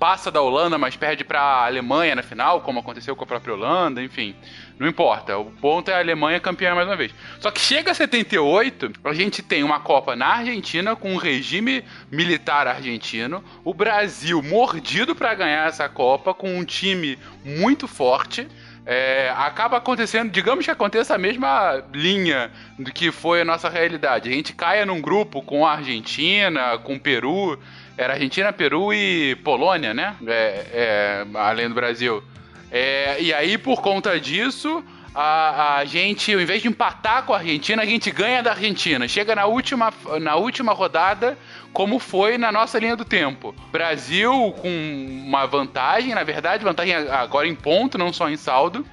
passa 0.00 0.32
da 0.32 0.42
Holanda, 0.42 0.76
mas 0.76 0.96
perde 0.96 1.22
para 1.22 1.40
a 1.40 1.66
Alemanha 1.66 2.16
na 2.16 2.24
final, 2.24 2.60
como 2.62 2.80
aconteceu 2.80 3.14
com 3.14 3.22
a 3.22 3.26
própria 3.28 3.54
Holanda, 3.54 4.02
enfim. 4.02 4.34
Não 4.80 4.88
importa. 4.88 5.38
O 5.38 5.44
ponto 5.44 5.92
é 5.92 5.94
a 5.94 6.00
Alemanha 6.00 6.40
campeã 6.40 6.74
mais 6.74 6.88
uma 6.88 6.96
vez. 6.96 7.14
Só 7.38 7.52
que 7.52 7.60
chega 7.60 7.92
a 7.92 7.94
78, 7.94 8.90
a 9.04 9.14
gente 9.14 9.40
tem 9.40 9.62
uma 9.62 9.78
Copa 9.78 10.16
na 10.16 10.26
Argentina 10.26 10.96
com 10.96 11.14
um 11.14 11.16
regime 11.16 11.84
militar 12.10 12.66
argentino, 12.66 13.44
o 13.62 13.72
Brasil 13.72 14.42
mordido 14.42 15.14
para 15.14 15.36
ganhar 15.36 15.68
essa 15.68 15.88
Copa 15.88 16.34
com 16.34 16.58
um 16.58 16.64
time 16.64 17.16
muito 17.44 17.86
forte 17.86 18.48
é, 18.86 19.32
acaba 19.36 19.78
acontecendo, 19.78 20.30
digamos 20.30 20.64
que 20.64 20.70
aconteça 20.70 21.14
a 21.14 21.18
mesma 21.18 21.82
linha 21.92 22.50
do 22.78 22.92
que 22.92 23.10
foi 23.10 23.40
a 23.40 23.44
nossa 23.44 23.68
realidade. 23.68 24.28
A 24.28 24.32
gente 24.32 24.52
caia 24.52 24.84
num 24.84 25.00
grupo 25.00 25.40
com 25.40 25.66
a 25.66 25.72
Argentina, 25.72 26.78
com 26.78 26.96
o 26.96 27.00
Peru, 27.00 27.58
era 27.96 28.14
Argentina, 28.14 28.52
Peru 28.52 28.92
e 28.92 29.36
Polônia, 29.36 29.94
né? 29.94 30.16
É, 30.26 30.66
é, 30.72 31.26
além 31.34 31.68
do 31.68 31.74
Brasil. 31.74 32.22
É, 32.70 33.20
e 33.20 33.32
aí, 33.32 33.56
por 33.56 33.80
conta 33.80 34.18
disso, 34.20 34.84
a, 35.14 35.76
a 35.76 35.84
gente, 35.84 36.32
ao 36.34 36.40
invés 36.40 36.60
de 36.60 36.68
empatar 36.68 37.22
com 37.24 37.32
a 37.32 37.38
Argentina, 37.38 37.82
a 37.82 37.86
gente 37.86 38.10
ganha 38.10 38.42
da 38.42 38.50
Argentina. 38.50 39.06
Chega 39.06 39.34
na 39.34 39.46
última, 39.46 39.92
na 40.20 40.34
última 40.34 40.72
rodada, 40.72 41.38
como 41.72 41.98
foi 41.98 42.36
na 42.36 42.50
nossa 42.50 42.78
linha 42.78 42.96
do 42.96 43.04
tempo. 43.04 43.54
Brasil 43.70 44.54
com 44.60 45.22
uma 45.26 45.46
vantagem, 45.46 46.14
na 46.14 46.24
verdade, 46.24 46.64
vantagem 46.64 46.94
agora 46.94 47.46
em 47.46 47.54
ponto, 47.54 47.96
não 47.96 48.12
só 48.12 48.28
em 48.28 48.36
saldo. 48.36 48.84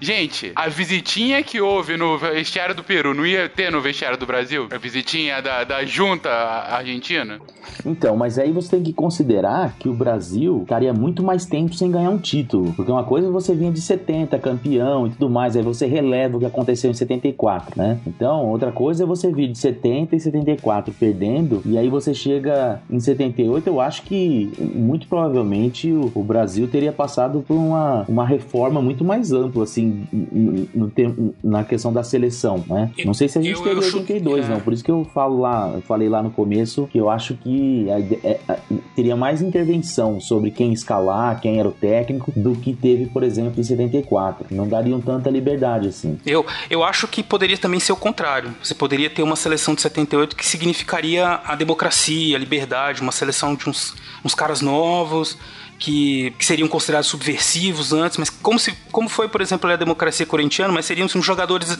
Gente, 0.00 0.52
a 0.54 0.68
visitinha 0.68 1.42
que 1.42 1.60
houve 1.60 1.96
no 1.96 2.16
vestiário 2.16 2.72
do 2.72 2.84
Peru 2.84 3.12
não 3.14 3.26
ia 3.26 3.48
ter 3.48 3.70
no 3.70 3.80
vestiário 3.80 4.16
do 4.16 4.24
Brasil? 4.24 4.68
A 4.70 4.78
visitinha 4.78 5.40
da, 5.42 5.64
da 5.64 5.84
junta 5.84 6.30
argentina? 6.30 7.40
Então, 7.84 8.16
mas 8.16 8.38
aí 8.38 8.52
você 8.52 8.76
tem 8.76 8.82
que 8.82 8.92
considerar 8.92 9.74
que 9.78 9.88
o 9.88 9.94
Brasil 9.94 10.62
estaria 10.62 10.92
muito 10.92 11.22
mais 11.22 11.44
tempo 11.44 11.74
sem 11.74 11.90
ganhar 11.90 12.10
um 12.10 12.18
título. 12.18 12.72
Porque 12.74 12.90
uma 12.90 13.04
coisa 13.04 13.28
é 13.28 13.30
você 13.30 13.54
vinha 13.54 13.72
de 13.72 13.80
70, 13.80 14.38
campeão 14.38 15.06
e 15.06 15.10
tudo 15.10 15.28
mais, 15.28 15.56
aí 15.56 15.62
você 15.62 15.86
releva 15.86 16.36
o 16.36 16.40
que 16.40 16.46
aconteceu 16.46 16.90
em 16.90 16.94
74, 16.94 17.76
né? 17.76 17.98
Então, 18.06 18.46
outra 18.46 18.72
coisa 18.72 19.04
é 19.04 19.06
você 19.06 19.32
vir 19.32 19.50
de 19.50 19.58
70 19.58 20.16
e 20.16 20.20
74 20.20 20.94
perdendo, 20.94 21.62
e 21.64 21.76
aí 21.76 21.88
você 21.88 22.14
chega 22.14 22.80
em 22.90 23.00
78, 23.00 23.66
eu 23.66 23.80
acho 23.80 24.02
que 24.02 24.52
muito 24.58 25.08
provavelmente 25.08 25.90
o, 25.90 26.10
o 26.14 26.22
Brasil 26.22 26.68
teria 26.68 26.92
passado 26.92 27.44
por 27.46 27.54
uma, 27.54 28.04
uma 28.08 28.26
reforma 28.26 28.80
muito 28.80 29.04
mais 29.04 29.32
ampla, 29.32 29.64
assim, 29.64 29.87
no, 30.12 30.68
no, 30.74 31.34
na 31.42 31.64
questão 31.64 31.92
da 31.92 32.02
seleção, 32.02 32.64
né? 32.68 32.90
Não 33.04 33.14
sei 33.14 33.28
se 33.28 33.38
a 33.38 33.42
gente 33.42 33.56
eu, 33.56 33.62
teria 33.62 33.82
eu 33.82 33.82
82, 33.82 34.44
é. 34.44 34.48
não. 34.48 34.60
Por 34.60 34.72
isso 34.72 34.84
que 34.84 34.90
eu 34.90 35.04
falo 35.12 35.40
lá, 35.40 35.80
falei 35.86 36.08
lá 36.08 36.22
no 36.22 36.30
começo 36.30 36.88
que 36.90 36.98
eu 36.98 37.10
acho 37.10 37.34
que 37.34 37.86
é, 37.90 38.40
é, 38.48 38.58
teria 38.94 39.16
mais 39.16 39.42
intervenção 39.42 40.20
sobre 40.20 40.50
quem 40.50 40.72
escalar, 40.72 41.40
quem 41.40 41.58
era 41.58 41.68
o 41.68 41.72
técnico, 41.72 42.32
do 42.36 42.54
que 42.54 42.72
teve, 42.72 43.06
por 43.06 43.22
exemplo, 43.22 43.60
em 43.60 43.64
74. 43.64 44.46
Não 44.50 44.68
dariam 44.68 45.00
tanta 45.00 45.30
liberdade 45.30 45.88
assim. 45.88 46.18
Eu, 46.26 46.44
eu 46.68 46.82
acho 46.82 47.06
que 47.08 47.22
poderia 47.22 47.56
também 47.56 47.80
ser 47.80 47.92
o 47.92 47.96
contrário. 47.96 48.54
Você 48.62 48.74
poderia 48.74 49.10
ter 49.10 49.22
uma 49.22 49.36
seleção 49.36 49.74
de 49.74 49.82
78 49.82 50.36
que 50.36 50.46
significaria 50.46 51.40
a 51.44 51.54
democracia, 51.54 52.36
a 52.36 52.38
liberdade, 52.38 53.00
uma 53.00 53.12
seleção 53.12 53.54
de 53.54 53.68
uns, 53.68 53.94
uns 54.24 54.34
caras 54.34 54.60
novos 54.60 55.38
que, 55.78 56.32
que, 56.32 56.44
seriam 56.44 56.68
considerados 56.68 57.08
subversivos 57.08 57.92
antes, 57.92 58.18
mas 58.18 58.28
como, 58.28 58.58
se, 58.58 58.72
como 58.90 59.08
foi, 59.08 59.28
por 59.28 59.40
exemplo, 59.40 59.70
a 59.70 59.76
democracia 59.76 60.26
corintiana, 60.26 60.72
mas 60.72 60.86
seriam 60.86 61.06
assim, 61.06 61.22
jogadores 61.22 61.76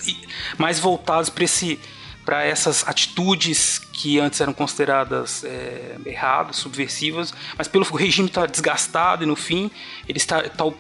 mais 0.57 0.79
voltados 0.79 1.29
para 1.29 1.45
esse 1.45 1.79
para 2.25 2.45
essas 2.45 2.87
atitudes 2.87 3.79
que 3.91 4.21
antes 4.21 4.39
eram 4.39 4.53
consideradas 4.53 5.43
é, 5.45 5.97
erradas, 6.05 6.57
subversivas, 6.57 7.33
mas 7.57 7.67
pelo 7.67 7.87
regime 7.97 8.29
estar 8.29 8.43
tá 8.43 8.47
desgastado 8.47 9.25
e 9.25 9.27
no 9.27 9.35
fim 9.35 9.71
eles 10.07 10.27
tá, 10.27 10.43
tal, 10.43 10.71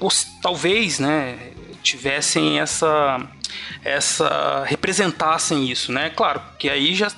talvez 0.43 0.99
né, 0.99 1.39
tivessem 1.83 2.61
essa 2.61 3.19
essa 3.83 4.63
representassem 4.67 5.71
isso, 5.71 5.91
né? 5.91 6.11
Claro 6.11 6.43
que 6.59 6.69
aí 6.69 6.95
já 6.95 7.11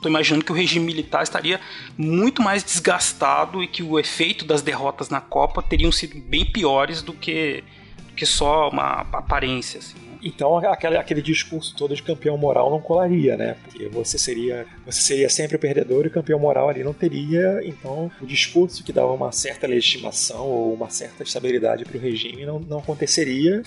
estou 0.00 0.10
imaginando 0.10 0.44
que 0.44 0.50
o 0.50 0.54
regime 0.54 0.86
militar 0.86 1.22
estaria 1.22 1.60
muito 1.96 2.42
mais 2.42 2.64
desgastado 2.64 3.62
e 3.62 3.68
que 3.68 3.82
o 3.82 3.98
efeito 3.98 4.44
das 4.44 4.62
derrotas 4.62 5.10
na 5.10 5.20
Copa 5.20 5.62
teriam 5.62 5.92
sido 5.92 6.18
bem 6.18 6.44
piores 6.44 7.02
do 7.02 7.12
que, 7.12 7.62
do 8.08 8.14
que 8.14 8.24
só 8.24 8.70
uma 8.70 9.02
aparência. 9.12 9.78
Assim, 9.78 9.98
né? 9.98 10.10
Então 10.22 10.56
aquele, 10.58 10.96
aquele 10.96 11.22
discurso 11.22 11.74
todo 11.76 11.94
de 11.94 12.02
campeão 12.02 12.36
moral 12.36 12.70
não 12.70 12.80
colaria, 12.80 13.36
né? 13.36 13.56
Porque 13.62 13.88
você 13.88 14.18
seria, 14.18 14.66
você 14.84 15.00
seria 15.00 15.28
sempre 15.28 15.56
o 15.56 15.58
perdedor 15.58 16.06
e 16.06 16.10
campeão 16.10 16.38
moral 16.38 16.68
ali 16.68 16.84
não 16.84 16.92
teria. 16.92 17.60
Então 17.64 18.10
o 18.20 18.26
discurso 18.26 18.84
que 18.84 18.92
dava 18.92 19.12
uma 19.12 19.32
certa 19.32 19.66
legitimação 19.66 20.46
ou 20.46 20.74
uma 20.74 20.90
certa 20.90 21.22
estabilidade 21.22 21.84
para 21.84 21.96
o 21.96 22.00
regime 22.00 22.44
não, 22.44 22.58
não 22.60 22.78
aconteceria 22.78 23.62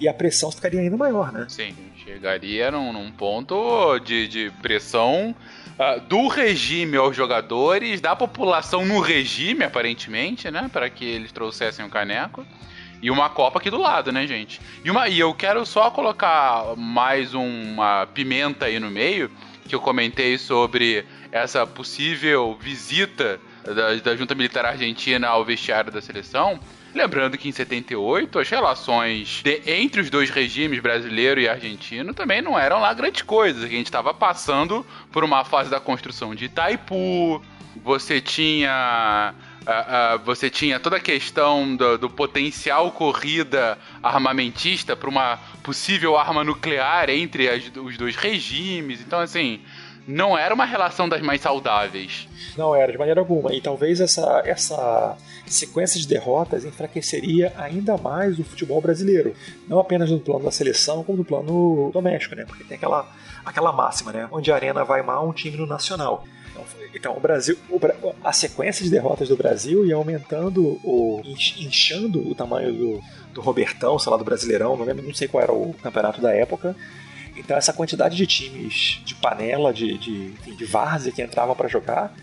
e 0.00 0.08
a 0.08 0.14
pressão 0.14 0.50
ficaria 0.50 0.80
ainda 0.80 0.96
maior, 0.96 1.32
né? 1.32 1.46
Sim, 1.48 1.74
chegaria 2.04 2.70
num, 2.70 2.92
num 2.92 3.10
ponto 3.10 3.98
de, 4.00 4.28
de 4.28 4.50
pressão 4.62 5.34
uh, 5.78 6.00
do 6.00 6.26
regime 6.28 6.96
aos 6.96 7.16
jogadores, 7.16 8.00
da 8.00 8.16
população 8.16 8.84
no 8.84 9.00
regime, 9.00 9.64
aparentemente, 9.64 10.50
né? 10.50 10.68
Para 10.72 10.90
que 10.90 11.04
eles 11.04 11.32
trouxessem 11.32 11.84
o 11.84 11.88
caneco. 11.88 12.44
E 13.00 13.10
uma 13.10 13.30
Copa 13.30 13.60
aqui 13.60 13.70
do 13.70 13.78
lado, 13.78 14.10
né, 14.10 14.26
gente? 14.26 14.60
E, 14.84 14.90
uma, 14.90 15.08
e 15.08 15.20
eu 15.20 15.32
quero 15.32 15.64
só 15.64 15.90
colocar 15.90 16.74
mais 16.76 17.32
uma 17.32 18.06
pimenta 18.12 18.66
aí 18.66 18.80
no 18.80 18.90
meio, 18.90 19.30
que 19.68 19.74
eu 19.74 19.80
comentei 19.80 20.36
sobre 20.36 21.04
essa 21.30 21.64
possível 21.66 22.58
visita 22.60 23.38
da, 23.64 23.94
da 23.94 24.16
junta 24.16 24.34
militar 24.34 24.64
argentina 24.64 25.28
ao 25.28 25.44
vestiário 25.44 25.92
da 25.92 26.00
seleção. 26.00 26.58
Lembrando 26.98 27.38
que 27.38 27.48
em 27.48 27.52
78 27.52 28.40
as 28.40 28.48
relações 28.48 29.40
de, 29.44 29.62
entre 29.64 30.00
os 30.00 30.10
dois 30.10 30.30
regimes, 30.30 30.80
brasileiro 30.80 31.40
e 31.40 31.48
argentino, 31.48 32.12
também 32.12 32.42
não 32.42 32.58
eram 32.58 32.80
lá 32.80 32.92
grandes 32.92 33.22
coisas. 33.22 33.62
A 33.62 33.68
gente 33.68 33.86
estava 33.86 34.12
passando 34.12 34.84
por 35.12 35.22
uma 35.22 35.44
fase 35.44 35.70
da 35.70 35.78
construção 35.78 36.34
de 36.34 36.46
Itaipu, 36.46 37.40
você 37.84 38.20
tinha. 38.20 39.32
Uh, 39.62 40.16
uh, 40.16 40.24
você 40.24 40.50
tinha 40.50 40.80
toda 40.80 40.96
a 40.96 41.00
questão 41.00 41.76
do, 41.76 41.98
do 41.98 42.10
potencial 42.10 42.90
corrida 42.90 43.78
armamentista 44.02 44.96
para 44.96 45.08
uma 45.08 45.36
possível 45.62 46.16
arma 46.16 46.42
nuclear 46.42 47.10
entre 47.10 47.48
as, 47.48 47.70
os 47.76 47.96
dois 47.96 48.16
regimes. 48.16 49.00
Então, 49.00 49.20
assim, 49.20 49.60
não 50.08 50.36
era 50.36 50.54
uma 50.54 50.64
relação 50.64 51.08
das 51.08 51.20
mais 51.20 51.40
saudáveis. 51.42 52.26
Não 52.56 52.74
era, 52.74 52.90
de 52.90 52.96
maneira 52.98 53.20
alguma. 53.20 53.54
E 53.54 53.60
talvez 53.60 54.00
essa, 54.00 54.42
essa 54.44 55.16
sequência 55.46 56.00
de 56.00 56.08
derrotas 56.08 56.64
enfraqueceria 56.64 57.52
ainda 57.56 57.96
mais 57.98 58.38
o 58.38 58.42
futebol 58.44 58.80
brasileiro. 58.80 59.34
Não 59.68 59.78
apenas 59.78 60.10
no 60.10 60.18
plano 60.18 60.44
da 60.44 60.50
seleção, 60.50 61.04
como 61.04 61.18
no 61.18 61.24
plano 61.24 61.90
doméstico, 61.92 62.34
né? 62.34 62.44
Porque 62.46 62.64
tem 62.64 62.76
aquela, 62.76 63.06
aquela 63.44 63.70
máxima, 63.70 64.10
né? 64.10 64.26
Onde 64.32 64.50
a 64.50 64.54
arena 64.54 64.82
vai 64.82 65.02
mal, 65.02 65.28
um 65.28 65.32
time 65.32 65.56
no 65.58 65.66
nacional. 65.66 66.24
Então, 66.50 66.64
Então, 66.94 67.16
o 67.16 67.20
Brasil, 67.20 67.56
a 68.24 68.32
sequência 68.32 68.82
de 68.84 68.90
derrotas 68.90 69.28
do 69.28 69.36
Brasil 69.36 69.84
ia 69.86 69.94
aumentando, 69.94 70.80
o, 70.82 71.20
inch- 71.24 71.60
inchando 71.60 72.26
o 72.28 72.34
tamanho 72.34 72.72
do, 72.72 73.00
do 73.34 73.40
Robertão, 73.40 73.98
sei 73.98 74.10
lá, 74.10 74.16
do 74.16 74.24
Brasileirão, 74.24 74.76
não 74.76 74.84
lembro, 74.84 75.06
não 75.06 75.14
sei 75.14 75.28
qual 75.28 75.42
era 75.42 75.52
o 75.52 75.72
campeonato 75.82 76.20
da 76.20 76.32
época. 76.34 76.74
Então, 77.38 77.56
essa 77.56 77.72
quantidade 77.72 78.16
de 78.16 78.26
times 78.26 79.00
de 79.04 79.14
panela, 79.14 79.72
de, 79.72 79.96
de, 79.98 80.10
enfim, 80.40 80.54
de 80.56 80.64
várzea 80.64 81.12
que 81.12 81.22
entravam 81.22 81.54
para 81.54 81.68
jogar, 81.68 82.14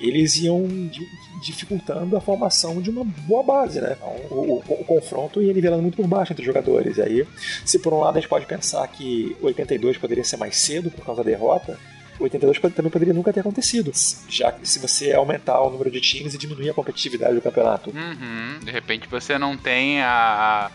eles 0.00 0.36
iam 0.38 0.66
di- 0.66 1.06
dificultando 1.42 2.16
a 2.16 2.20
formação 2.20 2.80
de 2.82 2.90
uma 2.90 3.04
boa 3.04 3.42
base, 3.42 3.80
né? 3.80 3.96
Então, 3.96 4.08
o, 4.30 4.62
o- 4.66 4.80
o 4.80 4.84
confronto 4.84 5.40
ia 5.42 5.52
nivelando 5.52 5.82
muito 5.82 5.96
por 5.96 6.06
baixo 6.06 6.32
entre 6.32 6.42
os 6.42 6.46
jogadores. 6.46 6.96
E 6.96 7.02
aí, 7.02 7.28
se 7.64 7.78
por 7.78 7.92
um 7.92 8.00
lado 8.00 8.16
a 8.16 8.20
gente 8.20 8.28
pode 8.28 8.46
pensar 8.46 8.86
que 8.88 9.36
82 9.40 9.98
poderia 9.98 10.24
ser 10.24 10.36
mais 10.36 10.56
cedo 10.56 10.90
por 10.90 11.04
causa 11.04 11.22
da 11.22 11.30
derrota, 11.30 11.78
82 12.18 12.58
pode- 12.58 12.74
também 12.74 12.90
poderia 12.90 13.14
nunca 13.14 13.32
ter 13.32 13.40
acontecido, 13.40 13.90
já 14.28 14.52
que 14.52 14.68
se 14.68 14.78
você 14.78 15.12
aumentar 15.12 15.60
o 15.60 15.70
número 15.70 15.90
de 15.90 16.00
times 16.00 16.34
e 16.34 16.38
diminuir 16.38 16.70
a 16.70 16.74
competitividade 16.74 17.34
do 17.34 17.40
campeonato. 17.40 17.90
Uhum. 17.90 18.58
De 18.64 18.70
repente 18.70 19.08
você 19.08 19.38
não 19.38 19.56
tem 19.56 20.00
a, 20.02 20.70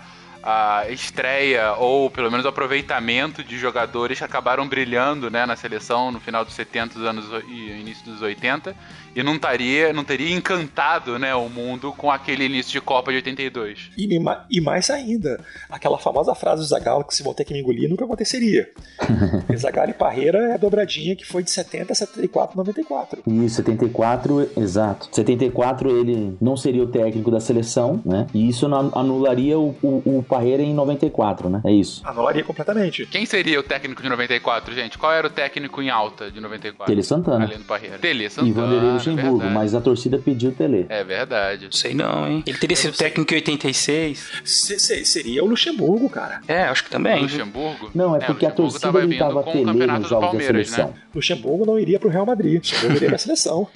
a, 0.50 0.90
estreia 0.90 1.74
ou 1.74 2.10
pelo 2.10 2.32
menos 2.32 2.46
o 2.46 2.50
aproveitamento 2.50 3.44
de 3.44 3.58
jogadores 3.58 4.18
que 4.18 4.24
acabaram 4.24 4.66
brilhando 4.66 5.30
né, 5.30 5.46
na 5.46 5.58
seleção 5.58 6.10
no 6.10 6.22
final 6.22 6.46
dos 6.46 6.54
70 6.54 6.98
dos 6.98 7.06
anos 7.06 7.26
e 7.50 7.72
início 7.72 8.06
dos 8.06 8.22
80 8.22 8.74
e 9.20 9.24
não, 9.24 9.38
taria, 9.40 9.92
não 9.94 10.04
teria 10.04 10.34
encantado 10.36 11.18
né, 11.20 11.34
o 11.36 11.50
mundo 11.50 11.92
com 11.98 12.12
aquele 12.12 12.46
início 12.46 12.72
de 12.72 12.82
Copa 12.82 13.12
de 13.12 13.18
82. 13.18 13.90
E, 13.98 14.14
e 14.16 14.20
ma- 14.20 14.46
e 14.50 14.62
mais 14.62 14.90
ainda, 14.90 15.40
aquela 15.70 15.98
famosa 15.98 16.34
frase 16.36 16.62
do 16.62 16.68
Zagallo 16.68 17.04
que 17.04 17.16
se 17.16 17.24
vão 17.24 17.34
ter 17.34 17.44
que 17.46 17.54
me 17.54 17.60
engolir 17.60 17.90
nunca 17.90 18.06
aconteceria. 18.06 18.70
Zagallo 19.58 19.90
e 19.92 19.94
Parreira 19.94 20.38
é 20.50 20.54
a 20.54 20.58
dobradinha 20.58 21.16
que 21.16 21.26
foi 21.26 21.44
de 21.44 21.50
70 21.52 21.92
a 21.92 21.96
74, 21.96 22.56
94. 22.58 23.24
Isso, 23.28 23.56
74, 23.56 24.50
exato. 24.58 25.10
74 25.12 25.90
ele 25.90 26.38
não 26.40 26.56
seria 26.56 26.84
o 26.84 26.88
técnico 26.88 27.32
da 27.32 27.40
seleção, 27.40 28.02
né? 28.06 28.28
E 28.34 28.48
isso 28.50 28.66
anularia 28.68 29.58
o, 29.58 29.76
o, 29.82 30.18
o 30.20 30.24
Parreira 30.24 30.62
em 30.62 30.74
94, 30.74 31.50
né? 31.50 31.62
É 31.66 31.72
isso. 31.72 32.02
Anularia 32.06 32.44
completamente. 32.44 33.06
Quem 33.06 33.26
seria 33.26 33.60
o 33.60 33.64
técnico 33.64 34.02
de 34.02 34.10
94, 34.10 34.74
gente? 34.74 34.98
Qual 34.98 35.12
era 35.12 35.28
o 35.28 35.30
técnico 35.30 35.82
em 35.82 35.90
alta 35.90 36.30
de 36.32 36.40
94? 36.40 36.86
Tele 36.86 37.04
Santana. 37.04 37.46
Além 37.46 37.58
do 37.58 37.64
Parreira. 37.66 37.98
Tele 37.98 38.26
E 38.26 38.30
Santana. 38.30 38.54
Vanderlei 38.68 39.00
Luxemburgo, 39.12 39.38
verdade. 39.40 39.54
mas 39.56 39.76
a 39.76 39.82
torcida 39.82 40.18
pediu 40.20 40.52
Tele. 40.52 40.86
É 40.90 41.04
verdade. 41.04 41.68
Sei 41.72 41.94
não, 41.94 42.28
hein? 42.28 42.44
Ele 42.46 42.58
teria 42.58 42.76
sido 42.76 42.96
técnico 42.96 43.34
em 43.34 43.38
86. 43.38 44.30
Se- 44.44 44.80
se- 44.80 45.06
seria 45.06 45.44
o 45.44 45.48
Luxemburgo, 45.48 46.10
cara. 46.10 46.42
É, 46.48 46.64
acho 46.64 46.84
que 46.84 46.90
também. 46.90 47.22
Luxemburgo? 47.24 47.90
Não, 47.94 48.16
é 48.16 48.20
É, 48.20 48.22
porque 48.26 48.46
a 48.46 48.52
torcida 48.52 48.80
tava 48.82 49.02
gritava 49.06 49.40
o 49.40 49.44
Tele 49.44 49.66
nos 49.66 49.78
jogos 49.86 50.10
da 50.10 50.20
Palmeiras, 50.20 50.68
seleção. 50.70 50.88
né? 50.94 51.02
Luxemburgo 51.14 51.66
não 51.66 51.80
iria 51.80 52.00
pro 52.00 52.10
Real 52.10 52.26
Madrid. 52.26 52.56
Luxemburgo 52.58 52.96
iria 52.98 53.10
pra 53.10 53.18
seleção. 53.18 53.68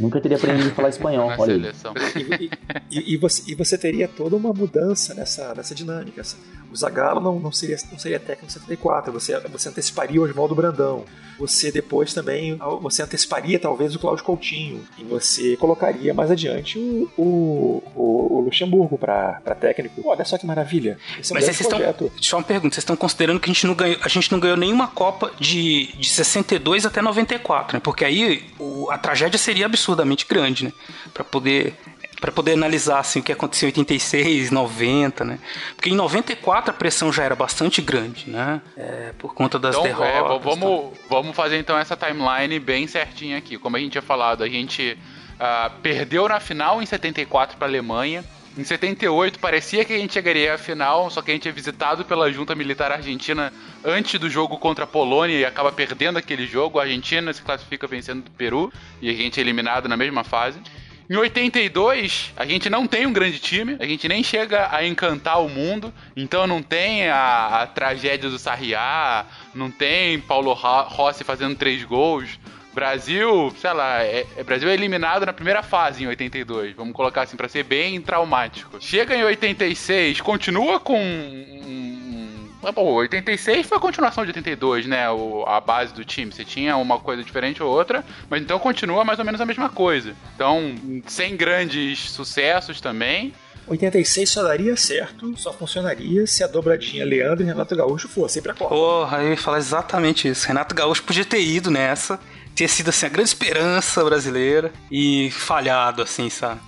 Nunca 0.00 0.20
teria 0.20 0.36
aprendido 0.36 0.70
a 0.70 0.74
falar 0.74 0.88
espanhol, 0.90 1.28
Na 1.30 1.38
olha 1.38 1.52
seleção. 1.54 1.94
E, 2.40 2.50
e- 2.90 3.14
e 3.14 3.16
você, 3.16 3.42
e 3.50 3.54
você 3.54 3.78
teria 3.78 4.08
toda 4.08 4.36
uma 4.36 4.52
mudança 4.52 5.14
nessa, 5.14 5.54
nessa 5.54 5.74
dinâmica. 5.74 6.22
O 6.70 6.76
Zagallo 6.76 7.20
não, 7.20 7.38
não, 7.38 7.52
seria, 7.52 7.76
não 7.90 7.98
seria 7.98 8.18
técnico 8.18 8.46
em 8.46 8.48
74, 8.48 9.12
você, 9.12 9.38
você 9.40 9.68
anteciparia 9.68 10.20
o 10.20 10.24
Oswaldo 10.24 10.54
Brandão. 10.54 11.04
Você 11.38 11.72
depois 11.72 12.12
também 12.14 12.56
você 12.80 13.02
anteciparia 13.02 13.58
talvez 13.58 13.94
o 13.94 13.98
Cláudio 13.98 14.24
Coutinho. 14.24 14.80
E 14.98 15.04
você 15.04 15.56
colocaria 15.56 16.14
mais 16.14 16.30
adiante 16.30 16.78
o, 16.78 17.08
o, 17.16 17.82
o- 17.94 18.38
o 18.38 18.40
Luxemburgo 18.42 18.96
para 18.98 19.40
técnico. 19.60 20.02
Olha 20.04 20.24
só 20.24 20.38
que 20.38 20.46
maravilha. 20.46 20.98
Esse 21.20 21.32
é 21.32 21.34
um 21.34 21.36
Mas 21.36 21.44
vocês 21.44 21.60
estão. 21.60 21.78
projeto. 21.78 22.12
Só 22.20 22.36
uma 22.38 22.42
pergunta, 22.44 22.74
vocês 22.74 22.82
estão 22.82 22.96
considerando 22.96 23.38
que 23.40 23.50
a 23.50 23.52
gente 23.52 23.66
não 23.66 23.74
ganhou, 23.74 23.98
a 24.02 24.08
gente 24.08 24.30
não 24.32 24.40
ganhou 24.40 24.56
nenhuma 24.56 24.88
Copa 24.88 25.30
de, 25.40 25.92
de 25.98 26.08
62 26.08 26.86
até 26.86 27.02
94, 27.02 27.76
né? 27.76 27.80
Porque 27.82 28.04
aí 28.04 28.44
o- 28.58 28.90
a 28.90 28.96
tragédia 28.98 29.31
seria 29.38 29.66
absurdamente 29.66 30.26
grande, 30.28 30.64
né? 30.64 30.72
Pra 31.12 31.24
poder. 31.24 31.74
Pra 32.20 32.30
poder 32.30 32.52
analisar 32.52 33.00
assim, 33.00 33.18
o 33.18 33.22
que 33.22 33.32
aconteceu 33.32 33.66
em 33.68 33.70
86, 33.72 34.52
90, 34.52 35.24
né? 35.24 35.40
Porque 35.74 35.90
em 35.90 35.94
94 35.96 36.70
a 36.70 36.72
pressão 36.72 37.12
já 37.12 37.24
era 37.24 37.34
bastante 37.34 37.82
grande, 37.82 38.30
né? 38.30 38.60
É, 38.76 39.12
por 39.18 39.34
conta 39.34 39.58
das 39.58 39.74
Então, 39.74 39.82
derrotas. 39.82 40.14
é, 40.14 40.22
v- 40.22 40.28
tal. 40.28 40.38
vamos, 40.40 40.92
vamos 41.10 41.34
fazer 41.34 41.58
então 41.58 41.76
essa 41.76 41.96
timeline 41.96 42.60
bem 42.60 42.86
certinha 42.86 43.36
aqui. 43.38 43.58
Como 43.58 43.76
a 43.76 43.80
gente 43.80 43.90
tinha 43.92 44.02
falado, 44.02 44.44
a 44.44 44.48
gente 44.48 44.96
ah, 45.40 45.72
perdeu 45.82 46.28
na 46.28 46.38
final 46.38 46.80
em 46.80 46.86
74 46.86 47.56
para 47.56 47.66
a 47.66 47.70
Alemanha. 47.70 48.24
Em 48.56 48.64
78 48.64 49.38
parecia 49.38 49.82
que 49.82 49.94
a 49.94 49.98
gente 49.98 50.12
chegaria 50.12 50.52
à 50.54 50.58
final, 50.58 51.08
só 51.10 51.22
que 51.22 51.30
a 51.30 51.34
gente 51.34 51.48
é 51.48 51.52
visitado 51.52 52.04
pela 52.04 52.30
junta 52.30 52.54
militar 52.54 52.92
argentina 52.92 53.50
antes 53.82 54.20
do 54.20 54.28
jogo 54.28 54.58
contra 54.58 54.84
a 54.84 54.86
Polônia 54.86 55.38
e 55.38 55.44
acaba 55.44 55.72
perdendo 55.72 56.18
aquele 56.18 56.46
jogo. 56.46 56.78
A 56.78 56.82
Argentina 56.82 57.32
se 57.32 57.40
classifica 57.40 57.86
vencendo 57.86 58.26
o 58.26 58.30
Peru 58.32 58.70
e 59.00 59.08
a 59.08 59.14
gente 59.14 59.40
é 59.40 59.42
eliminado 59.42 59.88
na 59.88 59.96
mesma 59.96 60.22
fase. 60.22 60.60
Em 61.08 61.16
82, 61.16 62.32
a 62.36 62.44
gente 62.44 62.68
não 62.68 62.86
tem 62.86 63.06
um 63.06 63.12
grande 63.12 63.38
time, 63.38 63.76
a 63.80 63.86
gente 63.86 64.06
nem 64.06 64.22
chega 64.22 64.68
a 64.70 64.86
encantar 64.86 65.42
o 65.42 65.48
mundo, 65.48 65.92
então 66.14 66.46
não 66.46 66.62
tem 66.62 67.08
a, 67.08 67.62
a 67.62 67.66
tragédia 67.66 68.28
do 68.28 68.38
Sarriá, 68.38 69.24
não 69.54 69.70
tem 69.70 70.18
Paulo 70.20 70.52
Ro- 70.52 70.88
Rossi 70.88 71.24
fazendo 71.24 71.56
três 71.56 71.82
gols. 71.84 72.38
Brasil, 72.74 73.52
sei 73.60 73.72
lá, 73.72 74.02
é, 74.02 74.26
é- 74.36 74.42
Brasil 74.42 74.68
é 74.68 74.74
eliminado 74.74 75.26
na 75.26 75.32
primeira 75.32 75.62
fase 75.62 76.02
em 76.02 76.06
82, 76.06 76.74
vamos 76.74 76.94
colocar 76.94 77.22
assim, 77.22 77.36
pra 77.36 77.48
ser 77.48 77.62
bem 77.64 78.00
traumático. 78.00 78.78
Chega 78.80 79.14
em 79.14 79.22
86, 79.24 80.20
continua 80.20 80.80
com 80.80 80.98
um- 80.98 81.60
um- 81.66 82.48
ah, 82.64 82.72
Bom, 82.72 82.92
86 82.94 83.66
foi 83.66 83.78
a 83.78 83.80
continuação 83.80 84.24
de 84.24 84.30
82, 84.30 84.86
né? 84.86 85.10
O, 85.10 85.44
a 85.46 85.60
base 85.60 85.92
do 85.92 86.04
time. 86.04 86.32
Você 86.32 86.44
tinha 86.44 86.76
uma 86.76 86.98
coisa 86.98 87.22
diferente 87.22 87.62
ou 87.62 87.70
outra, 87.70 88.04
mas 88.30 88.40
então 88.42 88.58
continua 88.58 89.04
mais 89.04 89.18
ou 89.18 89.24
menos 89.24 89.40
a 89.40 89.46
mesma 89.46 89.68
coisa. 89.68 90.14
Então, 90.34 90.74
sem 91.06 91.36
grandes 91.36 92.10
sucessos 92.10 92.80
também. 92.80 93.32
86 93.66 94.28
só 94.28 94.42
daria 94.42 94.76
certo, 94.76 95.36
só 95.38 95.52
funcionaria 95.52 96.26
se 96.26 96.42
a 96.42 96.48
dobradinha 96.48 97.04
Leandro 97.04 97.44
e 97.44 97.46
Renato 97.46 97.76
Gaúcho 97.76 98.08
fossem 98.08 98.42
pra 98.42 98.54
Copa. 98.54 98.74
Porra, 98.74 99.22
eu 99.22 99.30
ia 99.30 99.36
falar 99.36 99.58
exatamente 99.58 100.26
isso. 100.26 100.48
Renato 100.48 100.74
Gaúcho 100.74 101.04
podia 101.04 101.24
ter 101.24 101.40
ido 101.40 101.70
nessa, 101.70 102.18
ter 102.54 102.68
sido 102.68 102.90
assim 102.90 103.06
a 103.06 103.08
grande 103.08 103.28
esperança 103.28 104.04
brasileira 104.04 104.72
e 104.90 105.30
falhado, 105.30 106.02
assim, 106.02 106.28
sabe? 106.28 106.60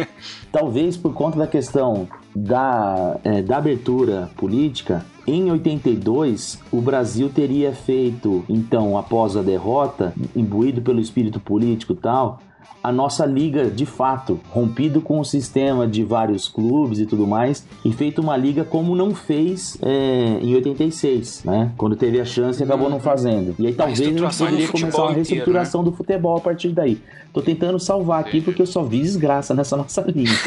Talvez 0.52 0.96
por 0.96 1.14
conta 1.14 1.38
da 1.38 1.46
questão 1.46 2.08
da, 2.34 3.18
é, 3.24 3.42
da 3.42 3.56
abertura 3.56 4.30
política, 4.36 5.04
em 5.26 5.50
82 5.50 6.58
o 6.72 6.80
Brasil 6.80 7.28
teria 7.28 7.72
feito, 7.72 8.44
então, 8.48 8.96
após 8.98 9.36
a 9.36 9.42
derrota, 9.42 10.12
imbuído 10.34 10.82
pelo 10.82 11.00
espírito 11.00 11.38
político 11.38 11.92
e 11.92 11.96
tal, 11.96 12.40
a 12.82 12.90
nossa 12.90 13.26
liga 13.26 13.70
de 13.70 13.84
fato, 13.84 14.40
rompido 14.50 15.00
com 15.00 15.20
o 15.20 15.24
sistema 15.24 15.86
de 15.86 16.02
vários 16.02 16.48
clubes 16.48 16.98
e 16.98 17.06
tudo 17.06 17.26
mais, 17.26 17.66
e 17.84 17.92
feito 17.92 18.20
uma 18.20 18.36
liga 18.36 18.64
como 18.64 18.96
não 18.96 19.14
fez 19.14 19.76
é, 19.82 20.38
em 20.40 20.54
86, 20.54 21.44
né? 21.44 21.72
Quando 21.76 21.94
teve 21.94 22.20
a 22.20 22.24
chance 22.24 22.60
e 22.60 22.64
acabou 22.64 22.88
não 22.88 22.98
fazendo. 22.98 23.54
E 23.58 23.66
aí 23.66 23.74
talvez 23.74 24.00
a 24.00 24.04
gente 24.04 24.20
reestruturação 24.20 24.46
do 24.46 24.50
poderia 24.50 24.68
começar 24.68 25.02
uma 25.02 25.10
inteiro, 25.10 25.16
reestruturação 25.16 25.84
do 25.84 25.92
futebol 25.92 26.36
a 26.36 26.40
partir 26.40 26.68
daí. 26.70 27.00
Tô 27.32 27.40
tentando 27.40 27.78
salvar 27.78 28.20
aqui 28.20 28.40
porque 28.40 28.60
eu 28.60 28.66
só 28.66 28.82
vi 28.82 29.00
desgraça 29.00 29.54
nessa 29.54 29.76
nossa 29.76 30.02
linha. 30.02 30.30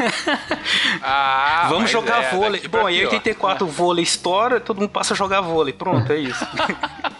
Ah, 1.06 1.66
Vamos 1.68 1.90
jogar 1.90 2.24
é, 2.24 2.30
vôlei. 2.34 2.62
Bom, 2.68 2.88
em 2.88 3.00
pior. 3.00 3.12
84 3.12 3.66
o 3.66 3.68
vôlei 3.68 4.02
estoura, 4.02 4.58
todo 4.58 4.80
mundo 4.80 4.88
passa 4.88 5.12
a 5.12 5.16
jogar 5.16 5.42
vôlei. 5.42 5.72
Pronto, 5.72 6.10
é 6.10 6.18
isso. 6.18 6.46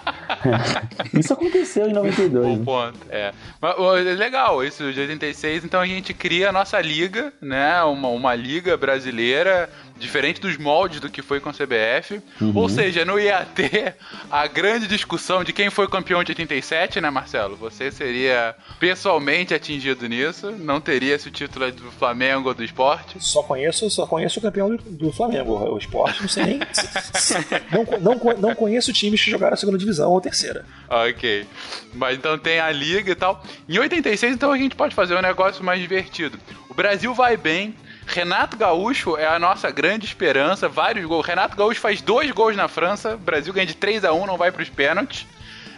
Isso 1.12 1.33
aconteceu 1.33 1.88
em 1.88 1.92
92. 1.92 2.44
Bom 2.44 2.57
né? 2.57 2.64
ponto, 2.64 2.98
é. 3.11 3.33
Mas, 3.61 4.07
é 4.07 4.14
legal, 4.14 4.64
isso 4.64 4.92
de 4.92 5.00
86, 5.00 5.64
então 5.64 5.80
a 5.80 5.87
gente 5.87 6.12
cria 6.12 6.48
a 6.48 6.52
nossa 6.52 6.80
liga, 6.80 7.33
né? 7.40 7.83
Uma, 7.85 8.09
uma 8.09 8.35
liga 8.35 8.76
brasileira, 8.76 9.68
diferente 9.98 10.40
dos 10.40 10.57
moldes 10.57 11.00
do 11.00 11.09
que 11.09 11.22
foi 11.22 11.40
com 11.40 11.48
a 11.48 11.52
CBF. 11.52 12.20
Uhum. 12.40 12.52
Ou 12.54 12.68
seja, 12.68 13.04
não 13.04 13.18
ia 13.18 13.44
ter 13.44 13.96
a 14.30 14.46
grande 14.46 14.87
discussão 14.87 15.44
de 15.44 15.52
quem 15.52 15.70
foi 15.70 15.88
campeão 15.88 16.22
de 16.22 16.33
87, 16.33 17.00
né, 17.00 17.11
Marcelo? 17.11 17.57
Você 17.57 17.90
seria 17.90 18.54
pessoalmente 18.78 19.54
atingido 19.54 20.07
nisso, 20.07 20.50
não 20.50 20.80
teria 20.80 21.14
esse 21.14 21.30
título 21.30 21.70
do 21.72 21.90
Flamengo 21.92 22.48
ou 22.48 22.54
do 22.54 22.64
esporte. 22.64 23.16
Só 23.20 23.42
conheço, 23.42 23.88
só 23.90 24.07
conheço 24.07 24.38
o 24.38 24.42
campeão 24.42 24.74
do, 24.74 24.83
do 24.83 25.12
Flamengo. 25.12 25.52
O 25.72 25.78
esporte, 25.78 26.20
não 26.20 26.28
sei 26.28 26.44
nem. 26.44 26.61
não, 28.00 28.14
não, 28.14 28.38
não 28.38 28.54
conheço 28.54 28.92
times 28.92 29.22
que 29.22 29.30
jogaram 29.30 29.54
a 29.54 29.57
segunda 29.57 29.78
divisão 29.78 30.11
ou 30.11 30.18
a 30.18 30.20
terceira. 30.35 30.64
Ok. 30.88 31.47
Mas 31.94 32.18
então 32.18 32.37
tem 32.37 32.59
a 32.59 32.70
liga 32.70 33.11
e 33.11 33.14
tal. 33.14 33.42
Em 33.68 33.79
86, 33.79 34.35
então 34.35 34.51
a 34.51 34.59
gente 34.59 34.75
pode 34.75 34.94
fazer 34.94 35.16
um 35.16 35.23
negócio 35.23 35.64
mais 35.64 35.81
divertido. 35.81 36.38
O 36.68 36.75
Brasil 36.75 37.14
vai 37.14 37.37
bem. 37.37 37.75
Renato 38.07 38.57
Gaúcho 38.57 39.16
é 39.16 39.27
a 39.27 39.38
nossa 39.38 39.70
grande 39.70 40.05
esperança. 40.05 40.68
Vários 40.68 41.07
gols. 41.07 41.25
Renato 41.25 41.57
Gaúcho 41.57 41.81
faz 41.81 42.03
dois 42.03 42.31
gols 42.33 42.57
na 42.57 42.68
França. 42.68 43.14
O 43.14 43.18
Brasil 43.18 43.53
ganha 43.53 43.66
de 43.66 43.75
3 43.75 44.05
a 44.05 44.12
1 44.12 44.27
não 44.27 44.37
vai 44.37 44.53
para 44.53 44.62
os 44.62 44.68
pênaltis. 44.68 45.27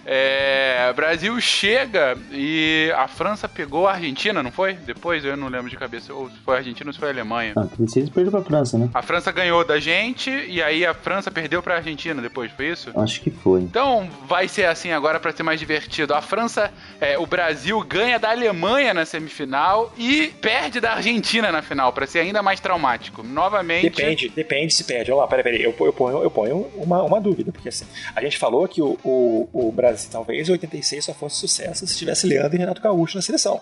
É, 0.09 0.92
Brasil 0.95 1.38
chega 1.40 2.16
e 2.31 2.92
a 2.97 3.09
França 3.09 3.49
pegou 3.49 3.87
a 3.87 3.92
Argentina, 3.92 4.42
não 4.42 4.51
foi? 4.51 4.75
Depois 4.75 5.25
eu 5.25 5.37
não 5.37 5.49
lembro 5.49 5.69
de 5.69 5.77
cabeça. 5.77 6.14
Ou 6.14 6.31
se 6.31 6.37
foi 6.38 6.55
a 6.55 6.59
Argentina 6.59 6.88
ou 6.88 6.92
se 6.92 6.99
foi 6.99 7.09
a 7.09 7.12
Alemanha. 7.12 7.53
Ah, 7.57 7.66
36 7.66 8.11
perdeu 8.11 8.31
pra 8.31 8.42
França, 8.42 8.79
né? 8.79 8.88
A 8.95 9.03
França 9.03 9.33
ganhou 9.33 9.64
da 9.64 9.79
gente 9.79 10.31
e 10.31 10.62
aí 10.62 10.87
a 10.87 10.95
França 10.95 11.31
perdeu 11.31 11.62
pra 11.62 11.77
Argentina 11.77 12.23
depois, 12.23 12.51
foi 12.53 12.69
isso? 12.71 12.90
Acho 12.95 13.21
que 13.21 13.31
foi. 13.31 13.61
Então 13.61 14.09
vai 14.27 14.49
ser 14.49 14.64
assim 14.66 14.92
agora 14.92 15.19
pra 15.19 15.33
ser 15.33 15.42
mais 15.42 15.59
divertido. 15.59 16.14
A 16.14 16.23
França, 16.23 16.71
é, 17.01 17.19
o 17.19 17.27
Brasil 17.27 17.81
ganha 17.83 18.19
da 18.19 18.31
Alemanha 18.31 18.95
na 18.95 19.05
semifinal 19.05 19.92
e 19.99 20.29
perde 20.40 20.81
da 20.81 20.92
Argentina 20.92 21.51
na 21.51 21.62
final, 21.62 21.92
pra 21.92 22.07
ser 22.07 22.21
ainda 22.21 22.42
mais 22.42 22.61
traumático. 22.61 23.23
Novamente. 23.23 23.90
Depende, 23.90 24.29
depende 24.29 24.75
se 24.75 24.85
perde. 24.85 25.11
Olha 25.11 25.23
lá, 25.23 25.27
peraí, 25.27 25.42
peraí. 25.42 25.62
Eu, 25.62 25.75
eu 25.81 25.92
ponho, 25.92 26.23
eu 26.23 26.31
ponho 26.31 26.66
uma, 26.77 27.03
uma 27.03 27.21
dúvida, 27.21 27.51
porque 27.53 27.69
assim, 27.69 27.87
a 28.14 28.23
gente 28.23 28.38
falou 28.38 28.66
que 28.69 28.81
o, 28.81 28.99
o, 29.03 29.49
o 29.53 29.73
Brasil, 29.73 29.95
talvez 30.04 30.48
86 30.48 31.04
só 31.04 31.14
fosse 31.14 31.37
sucesso 31.37 31.87
se 31.87 31.96
tivesse 31.96 32.26
Leandro 32.26 32.56
e 32.56 32.59
Renato 32.59 32.80
Gaúcho 32.80 33.16
na 33.16 33.22
seleção. 33.22 33.61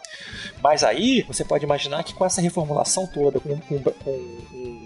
Mas 0.63 0.83
aí 0.83 1.23
você 1.23 1.45
pode 1.45 1.65
imaginar 1.65 2.03
que 2.03 2.15
com 2.15 2.25
essa 2.25 2.41
reformulação 2.41 3.07
toda, 3.07 3.39
com, 3.41 3.57
com, 3.59 3.79
com 3.81 4.45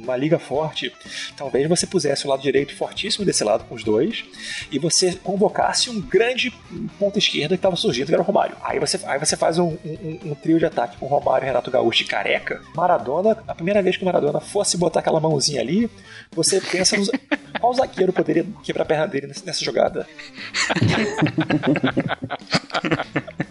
uma 0.09 0.17
liga 0.17 0.39
forte, 0.39 0.93
talvez 1.37 1.69
você 1.69 1.87
pusesse 1.87 2.27
o 2.27 2.31
lado 2.31 2.41
direito 2.41 2.75
fortíssimo 2.75 3.25
desse 3.25 3.45
lado 3.45 3.65
com 3.65 3.75
os 3.75 3.85
dois 3.85 4.25
e 4.73 4.79
você 4.79 5.13
convocasse 5.13 5.91
um 5.91 6.01
grande 6.01 6.51
ponta 6.99 7.19
esquerda 7.19 7.57
que 7.57 7.59
estava 7.59 7.77
surgindo, 7.77 8.07
que 8.07 8.15
era 8.15 8.23
o 8.23 8.25
Romário. 8.25 8.57
Aí 8.63 8.79
você, 8.79 8.99
aí 9.05 9.19
você 9.19 9.37
faz 9.37 9.59
um, 9.59 9.77
um, 9.85 10.19
um 10.27 10.35
trio 10.35 10.59
de 10.59 10.65
ataque 10.65 10.97
com 10.97 11.07
Romário, 11.07 11.47
Renato 11.47 11.71
Gaúcho 11.71 12.03
e 12.03 12.07
Careca. 12.07 12.61
Maradona, 12.75 13.37
a 13.47 13.55
primeira 13.55 13.83
vez 13.83 13.97
que 13.97 14.03
o 14.03 14.07
Maradona 14.07 14.41
fosse 14.41 14.77
botar 14.77 15.01
aquela 15.01 15.21
mãozinha 15.21 15.61
ali, 15.61 15.91
você 16.33 16.61
pensa 16.61 16.97
nos, 16.97 17.11
qual 17.61 17.75
zagueiro 17.75 18.13
poderia 18.13 18.47
quebrar 18.63 18.85
a 18.85 18.87
perna 18.87 19.07
dele 19.07 19.27
nessa 19.27 19.65
jogada? 19.65 20.07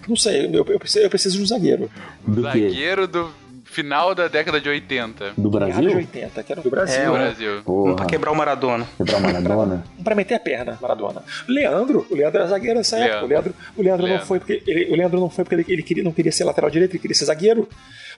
Não 0.07 0.15
sei, 0.15 0.45
eu, 0.45 0.65
eu, 0.65 0.79
preciso, 0.79 1.05
eu 1.05 1.09
preciso 1.09 1.37
de 1.37 1.43
um 1.43 1.45
zagueiro. 1.47 1.89
Do 2.25 2.41
quê? 2.51 2.69
Zagueiro 2.69 3.07
do 3.07 3.29
final 3.65 4.15
da 4.15 4.27
década 4.29 4.59
de 4.61 4.69
80. 4.69 5.33
Do 5.37 5.49
Errado 5.57 5.65
de 5.67 5.81
Brasil? 5.81 5.97
80, 5.97 6.43
que 6.43 6.51
era 6.53 6.61
do 6.61 6.69
Brasil. 6.69 7.01
É, 7.01 7.05
Do 7.05 7.11
o- 7.11 7.13
Brasil. 7.17 7.57
Um 7.59 7.63
Porra. 7.63 7.95
pra 7.97 8.05
quebrar 8.05 8.31
o 8.31 8.35
Maradona. 8.35 8.87
Quebrar 8.97 9.17
o 9.17 9.21
Maradona? 9.21 9.83
Um 9.99 10.03
pra 10.03 10.15
meter 10.15 10.35
a 10.35 10.39
perna, 10.39 10.77
Maradona. 10.81 11.21
Leandro, 11.47 12.07
o 12.09 12.15
Leandro 12.15 12.39
era 12.39 12.47
zagueiro 12.49 12.77
nessa 12.77 12.97
época. 12.97 13.25
O 13.25 13.27
Leandro, 13.27 13.53
o 13.75 13.81
Leandro, 13.81 14.05
Leandro. 14.05 14.19
não 14.21 14.25
foi 14.27 14.39
porque 14.39 14.63
ele, 14.65 14.85
o 14.91 14.95
Leandro 14.95 15.19
não 15.19 15.29
foi 15.29 15.43
porque 15.43 15.55
ele, 15.55 15.65
ele 15.67 15.83
queria, 15.83 16.03
não 16.03 16.11
queria 16.13 16.31
ser 16.31 16.45
lateral 16.45 16.69
direito, 16.69 16.91
ele 16.93 16.99
queria 16.99 17.15
ser 17.15 17.25
zagueiro. 17.25 17.67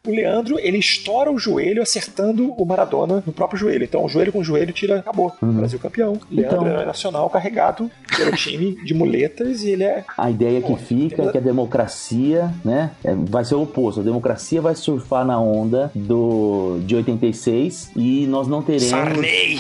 O 0.07 0.12
Leandro, 0.12 0.57
ele 0.59 0.77
estoura 0.77 1.31
o 1.31 1.38
joelho 1.38 1.81
acertando 1.81 2.53
o 2.53 2.65
Maradona 2.65 3.21
no 3.25 3.33
próprio 3.33 3.59
joelho. 3.59 3.83
Então, 3.83 4.07
joelho 4.07 4.31
com 4.31 4.43
joelho 4.43 4.71
tira, 4.71 4.99
acabou. 4.99 5.33
Brasil 5.41 5.79
campeão. 5.79 6.19
Leandro 6.31 6.55
Então- 6.57 6.67
era 6.67 6.85
nacional 6.85 7.29
carregado 7.29 7.91
pelo 8.15 8.31
time 8.31 8.75
de 8.83 8.93
muletas 8.93 9.63
e 9.63 9.71
ele 9.71 9.83
é 9.83 10.05
A 10.17 10.29
ideia 10.31 10.62
que 10.62 10.75
fica 10.77 11.23
é 11.23 11.31
que 11.31 11.38
a 11.38 11.41
democracia, 11.41 12.49
né, 12.63 12.91
é- 13.03 13.13
vai 13.13 13.43
ser 13.43 13.55
o 13.55 13.63
oposto. 13.63 13.99
A 13.99 14.03
democracia 14.03 14.62
vai 14.62 14.75
surfar 14.75 15.25
na 15.25 15.39
onda 15.39 15.91
do 15.93 16.79
de 16.85 16.95
86 16.95 17.91
e 17.95 18.25
nós 18.27 18.47
não 18.47 18.62
teremos. 18.62 18.89
Sarney! 18.89 19.59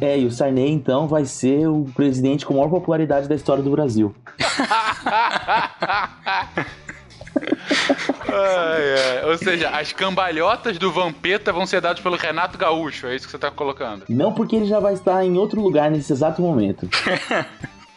É, 0.00 0.18
e 0.18 0.24
o 0.24 0.30
Sarney 0.32 0.70
então 0.72 1.06
vai 1.06 1.24
ser 1.24 1.68
o 1.68 1.84
presidente 1.94 2.44
com 2.44 2.54
maior 2.54 2.68
popularidade 2.70 3.28
da 3.28 3.34
história 3.34 3.62
do 3.62 3.70
Brasil. 3.70 4.12
Ai, 8.28 9.18
ai. 9.22 9.30
Ou 9.30 9.38
seja, 9.38 9.70
as 9.70 9.92
cambalhotas 9.92 10.78
do 10.78 10.92
Vampeta 10.92 11.52
vão 11.52 11.66
ser 11.66 11.80
dadas 11.80 12.00
pelo 12.00 12.16
Renato 12.16 12.56
Gaúcho, 12.58 13.06
é 13.06 13.16
isso 13.16 13.26
que 13.26 13.32
você 13.32 13.38
tá 13.38 13.50
colocando. 13.50 14.04
Não 14.08 14.32
porque 14.32 14.56
ele 14.56 14.66
já 14.66 14.78
vai 14.80 14.94
estar 14.94 15.24
em 15.24 15.36
outro 15.38 15.60
lugar 15.60 15.90
nesse 15.90 16.12
exato 16.12 16.40
momento. 16.42 16.88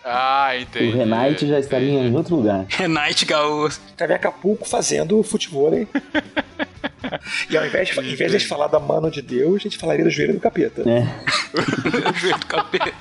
Ah, 0.04 0.58
entendi. 0.58 0.88
o 0.88 0.98
Renate 0.98 1.48
já 1.48 1.60
estaria 1.60 1.92
em 2.02 2.16
outro 2.16 2.36
lugar. 2.36 2.66
Renate 2.70 3.24
Gaúcho. 3.24 3.80
Tava 3.96 4.14
em 4.14 4.16
Acapulco 4.16 4.68
fazendo 4.68 5.22
futebol. 5.22 5.72
hein? 5.76 5.88
E 7.50 7.58
ao 7.58 7.66
invés, 7.66 7.90
de, 7.90 7.98
ao 8.00 8.04
invés 8.04 8.32
de 8.32 8.38
a 8.38 8.40
gente 8.40 8.48
falar 8.48 8.68
da 8.68 8.80
mano 8.80 9.12
de 9.12 9.22
Deus, 9.22 9.56
a 9.56 9.60
gente 9.60 9.78
falaria 9.78 10.04
do 10.04 10.10
joelho 10.10 10.34
do 10.34 10.40
capeta. 10.40 10.82
É. 10.90 11.04
Joelho 12.18 12.40
do 12.40 12.46
capeta. 12.46 12.94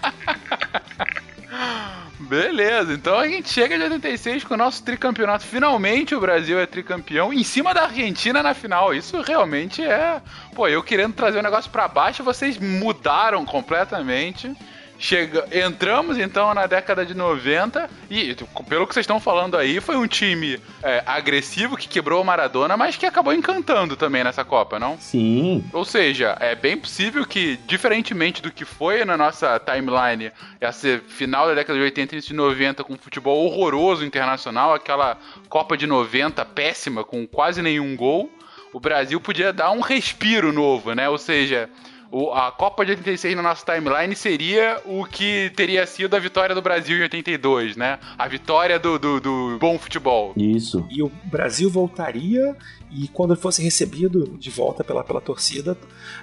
Beleza, 2.31 2.93
então 2.93 3.19
a 3.19 3.27
gente 3.27 3.49
chega 3.49 3.77
de 3.77 3.83
86 3.83 4.45
com 4.45 4.55
o 4.55 4.57
nosso 4.57 4.85
tricampeonato. 4.85 5.45
Finalmente 5.45 6.15
o 6.15 6.21
Brasil 6.21 6.61
é 6.61 6.65
tricampeão 6.65 7.33
em 7.33 7.43
cima 7.43 7.75
da 7.75 7.83
Argentina 7.83 8.41
na 8.41 8.55
final. 8.55 8.95
Isso 8.95 9.21
realmente 9.21 9.83
é. 9.83 10.23
Pô, 10.55 10.69
eu 10.69 10.81
querendo 10.81 11.13
trazer 11.13 11.41
o 11.41 11.43
negócio 11.43 11.69
pra 11.73 11.89
baixo, 11.89 12.23
vocês 12.23 12.57
mudaram 12.57 13.45
completamente. 13.45 14.57
Chega, 15.01 15.49
entramos 15.51 16.19
então 16.19 16.53
na 16.53 16.67
década 16.67 17.07
de 17.07 17.15
90 17.15 17.89
e, 18.11 18.37
pelo 18.69 18.87
que 18.87 18.93
vocês 18.93 19.05
estão 19.05 19.19
falando 19.19 19.57
aí, 19.57 19.81
foi 19.81 19.97
um 19.97 20.07
time 20.07 20.61
é, 20.83 21.03
agressivo 21.07 21.75
que 21.75 21.89
quebrou 21.89 22.21
o 22.21 22.25
Maradona, 22.25 22.77
mas 22.77 22.99
que 22.99 23.07
acabou 23.07 23.33
encantando 23.33 23.97
também 23.97 24.23
nessa 24.23 24.45
Copa, 24.45 24.79
não? 24.79 24.99
Sim. 24.99 25.65
Ou 25.73 25.87
seja, 25.87 26.37
é 26.39 26.55
bem 26.55 26.77
possível 26.77 27.25
que, 27.25 27.59
diferentemente 27.67 28.43
do 28.43 28.53
que 28.53 28.67
foi 28.67 29.03
na 29.03 29.17
nossa 29.17 29.59
timeline, 29.59 30.31
essa 30.61 31.01
final 31.09 31.47
da 31.47 31.55
década 31.55 31.79
de 31.79 31.85
80 31.87 32.15
e 32.15 32.17
início 32.17 32.33
de 32.33 32.37
90, 32.37 32.85
com 32.85 32.95
futebol 32.99 33.47
horroroso 33.47 34.05
internacional, 34.05 34.75
aquela 34.75 35.17
Copa 35.49 35.79
de 35.79 35.87
90 35.87 36.45
péssima, 36.45 37.05
com 37.05 37.27
quase 37.27 37.63
nenhum 37.63 37.97
gol, 37.97 38.31
o 38.71 38.79
Brasil 38.79 39.19
podia 39.19 39.51
dar 39.51 39.71
um 39.71 39.81
respiro 39.81 40.53
novo, 40.53 40.95
né? 40.95 41.09
Ou 41.09 41.19
seja, 41.19 41.71
o- 42.11 42.33
a 42.33 42.51
Copa 42.53 42.85
de 42.85 42.91
86 42.93 43.37
na 43.37 43.43
nossa 43.43 43.65
timeline 43.65 44.15
seria 44.17 44.81
o 44.85 45.05
que 45.05 45.51
teria 45.57 45.87
sido 45.87 46.15
a 46.15 46.19
vitória 46.19 46.55
do 46.55 46.63
Brasil 46.63 46.97
em 46.99 47.03
82, 47.03 47.77
né? 47.77 47.99
A 48.19 48.27
vitória 48.29 48.79
do, 48.79 48.99
do, 48.99 49.21
do 49.21 49.59
bom 49.61 49.79
futebol. 49.79 50.33
Isso. 50.37 50.87
E 50.91 51.03
o 51.03 51.09
Brasil 51.25 51.71
voltaria 51.71 52.57
e 52.91 53.07
quando 53.09 53.33
ele 53.35 53.41
fosse 53.41 53.63
recebido 53.63 54.37
de 54.39 54.51
volta 54.51 54.83
pela, 54.83 55.05
pela 55.05 55.21
torcida, 55.21 55.79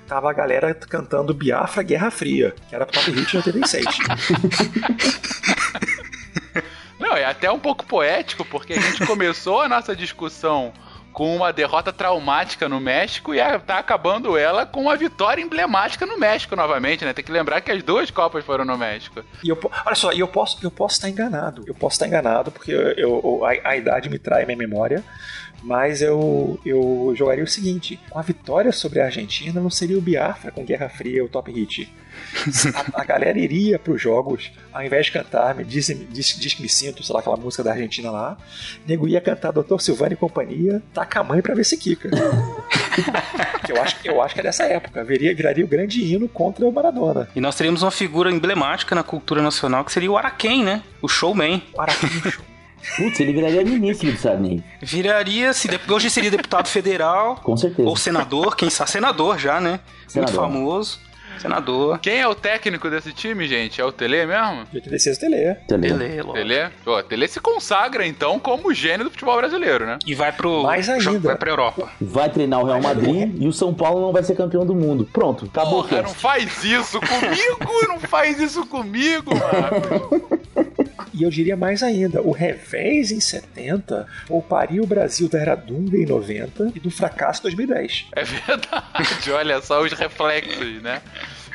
tava 0.06 0.30
a 0.30 0.34
galera 0.34 0.74
cantando 0.74 1.34
Biafra 1.34 1.82
Guerra 1.84 2.12
Fria, 2.12 2.54
que 2.68 2.76
era 2.76 2.86
top 2.86 3.10
hit 3.12 3.34
em 3.34 3.38
86. 3.38 3.86
Não, 7.00 7.16
é 7.16 7.26
até 7.26 7.50
um 7.52 7.60
pouco 7.60 7.86
poético, 7.86 8.44
porque 8.44 8.74
a 8.74 8.82
gente 8.82 9.06
começou 9.06 9.62
a 9.62 9.70
nossa 9.70 9.96
discussão 9.96 10.74
com 11.18 11.36
uma 11.36 11.52
derrota 11.52 11.92
traumática 11.92 12.70
no 12.70 12.80
México 12.80 13.34
e 13.34 13.40
tá 13.66 13.80
acabando 13.80 14.38
ela 14.38 14.68
com 14.68 14.82
uma 14.82 14.96
vitória 14.96 15.42
emblemática 15.42 16.06
no 16.06 16.16
México 16.20 16.56
novamente, 16.56 17.04
né? 17.04 17.12
Tem 17.12 17.26
que 17.26 17.32
lembrar 17.32 17.60
que 17.62 17.72
as 17.72 17.82
duas 17.82 18.12
Copas 18.12 18.46
foram 18.46 18.64
no 18.64 18.78
México. 18.78 19.24
E 19.44 19.50
eu, 19.50 19.58
olha 19.84 19.96
só, 19.96 20.12
eu 20.12 20.28
posso, 20.28 20.60
eu 20.64 20.70
posso 20.70 20.94
estar 20.98 21.10
enganado. 21.10 21.64
Eu 21.66 21.74
posso 21.74 21.96
estar 21.96 22.06
enganado, 22.06 22.52
porque 22.52 22.72
eu, 22.72 22.92
eu- 22.96 23.44
a, 23.44 23.70
a 23.72 23.76
idade 23.76 24.10
me 24.12 24.20
trai 24.20 24.46
minha 24.46 24.56
memória. 24.60 25.04
Mas 25.64 26.02
eu, 26.02 26.60
eu 26.66 27.14
jogaria 27.16 27.44
o 27.44 27.48
seguinte: 27.48 28.00
com 28.10 28.20
a 28.20 28.22
vitória 28.22 28.72
sobre 28.72 29.02
a 29.02 29.06
Argentina, 29.06 29.60
não 29.60 29.70
seria 29.70 29.98
o 29.98 30.02
Biafra 30.02 30.52
com 30.52 30.64
Guerra 30.64 30.90
Fria 30.90 31.24
o 31.24 31.30
top 31.30 31.52
hit. 31.52 31.92
A, 32.94 33.02
a 33.02 33.06
galera 33.06 33.38
iria 33.38 33.78
para 33.78 33.94
os 33.94 34.02
jogos, 34.02 34.52
ao 34.74 34.84
invés 34.84 35.06
de 35.06 35.12
cantar 35.12 35.54
me 35.54 35.64
diz, 35.64 35.86
diz, 36.10 36.36
diz 36.40 36.54
que 36.56 36.64
me 36.64 36.70
sinto, 36.70 37.04
sei 37.04 37.14
lá, 37.14 37.20
aquela 37.20 37.38
música 37.38 37.64
da 37.64 37.72
Argentina 37.72 38.10
lá, 38.10 38.36
nego 38.88 39.08
ia 39.08 39.22
cantar 39.22 39.52
Dr. 39.52 39.80
Silvano 39.80 40.14
e 40.14 40.16
companhia, 40.16 40.82
taca 40.94 41.20
a 41.20 41.24
mãe 41.24 41.42
pra 41.42 41.54
ver 41.54 41.64
se 41.64 41.78
quica. 41.78 42.10
que 43.64 43.72
eu 43.72 43.82
acho, 43.82 43.98
eu 44.04 44.22
acho 44.22 44.34
que 44.34 44.40
é 44.40 44.44
dessa 44.44 44.64
época. 44.64 45.04
Viria, 45.04 45.36
viraria 45.36 45.64
o 45.64 45.68
grande 45.68 46.02
hino 46.02 46.28
contra 46.28 46.66
o 46.66 46.72
Maradona. 46.72 47.30
E 47.36 47.42
nós 47.42 47.56
teríamos 47.56 47.84
uma 47.84 47.92
figura 47.92 48.32
emblemática 48.32 48.96
na 48.96 49.04
cultura 49.04 49.42
nacional 49.42 49.86
que 49.86 49.92
seria 49.92 50.12
o 50.12 50.18
Araquém, 50.18 50.64
né? 50.64 50.82
O 51.02 51.08
showman. 51.08 51.62
O 51.74 51.82
Araquém 51.82 52.10
Show. 52.10 52.57
Putz, 52.96 53.20
ele 53.20 53.34
viraria 53.34 53.64
ministro 53.64 54.12
do 54.12 54.18
Sarney. 54.18 54.64
Viraria, 54.82 55.54
se 55.54 55.68
de- 55.68 55.80
hoje 55.92 56.10
seria 56.10 56.32
deputado 56.32 56.68
federal 56.68 57.36
Com 57.44 57.56
certeza. 57.58 57.88
ou 57.88 57.96
senador, 57.98 58.56
quem 58.56 58.70
sabe 58.70 58.92
senador 58.92 59.38
já, 59.38 59.60
né? 59.60 59.80
Senador. 60.08 60.34
Muito 60.48 60.54
famoso. 60.54 61.08
Senador. 61.40 62.00
Quem 62.00 62.18
é 62.20 62.28
o 62.28 62.34
técnico 62.34 62.90
desse 62.90 63.14
time, 63.14 63.48
gente? 63.48 63.80
É 63.80 63.86
o 63.86 63.92
Tele 63.92 64.26
mesmo? 64.26 64.64
De 64.72 64.78
86 64.78 65.18
Tele. 65.20 65.56
Tele. 65.68 65.88
Tele, 65.88 66.22
lógico. 66.24 66.34
Tele? 66.34 66.70
Pô, 66.84 67.04
Tele 67.04 67.28
se 67.28 67.40
consagra 67.40 68.08
então 68.08 68.40
como 68.40 68.70
o 68.70 68.74
gênio 68.74 69.04
do 69.06 69.12
futebol 69.12 69.38
brasileiro, 69.38 69.86
né? 69.86 70.00
E 70.08 70.16
vai 70.16 70.32
pro. 70.32 70.64
Mais 70.64 70.90
ainda. 70.90 71.20
Vai 71.20 71.36
pra 71.36 71.52
Europa. 71.52 71.92
Vai 72.02 72.28
treinar 72.32 72.60
o 72.62 72.66
Real 72.66 72.82
Madrid 72.82 73.36
e 73.40 73.48
o 73.48 73.54
São 73.54 73.72
Paulo 73.72 74.02
não 74.02 74.12
vai 74.12 74.24
ser 74.24 74.34
campeão 74.36 74.66
do 74.66 74.74
mundo. 74.74 75.08
Pronto, 75.14 75.46
acabou 75.46 75.84
Porra, 75.84 76.02
não 76.02 76.10
faz 76.10 76.64
isso 76.64 77.00
comigo! 77.00 77.88
não 77.88 78.00
faz 78.00 78.40
isso 78.40 78.66
comigo, 78.66 79.32
mano! 79.36 80.40
E 81.18 81.24
eu 81.24 81.30
diria 81.30 81.58
mais 81.58 81.82
ainda, 81.84 82.22
o 82.22 82.32
revés 82.32 83.12
em 83.12 83.20
70 83.20 84.06
pouparia 84.28 84.82
o 84.84 84.88
Brasil 84.88 85.28
da 85.28 85.40
era 85.40 85.56
Dunga 85.56 85.98
em 85.98 86.06
90 86.06 86.72
e 86.76 86.80
do 86.80 86.92
fracasso 86.92 87.40
em 87.42 87.44
2010. 87.44 88.06
É 88.16 88.24
verdade, 88.24 89.32
olha 89.34 89.62
só 89.62 89.82
os 89.84 89.92
reflexos, 89.94 90.82
né? 90.82 91.02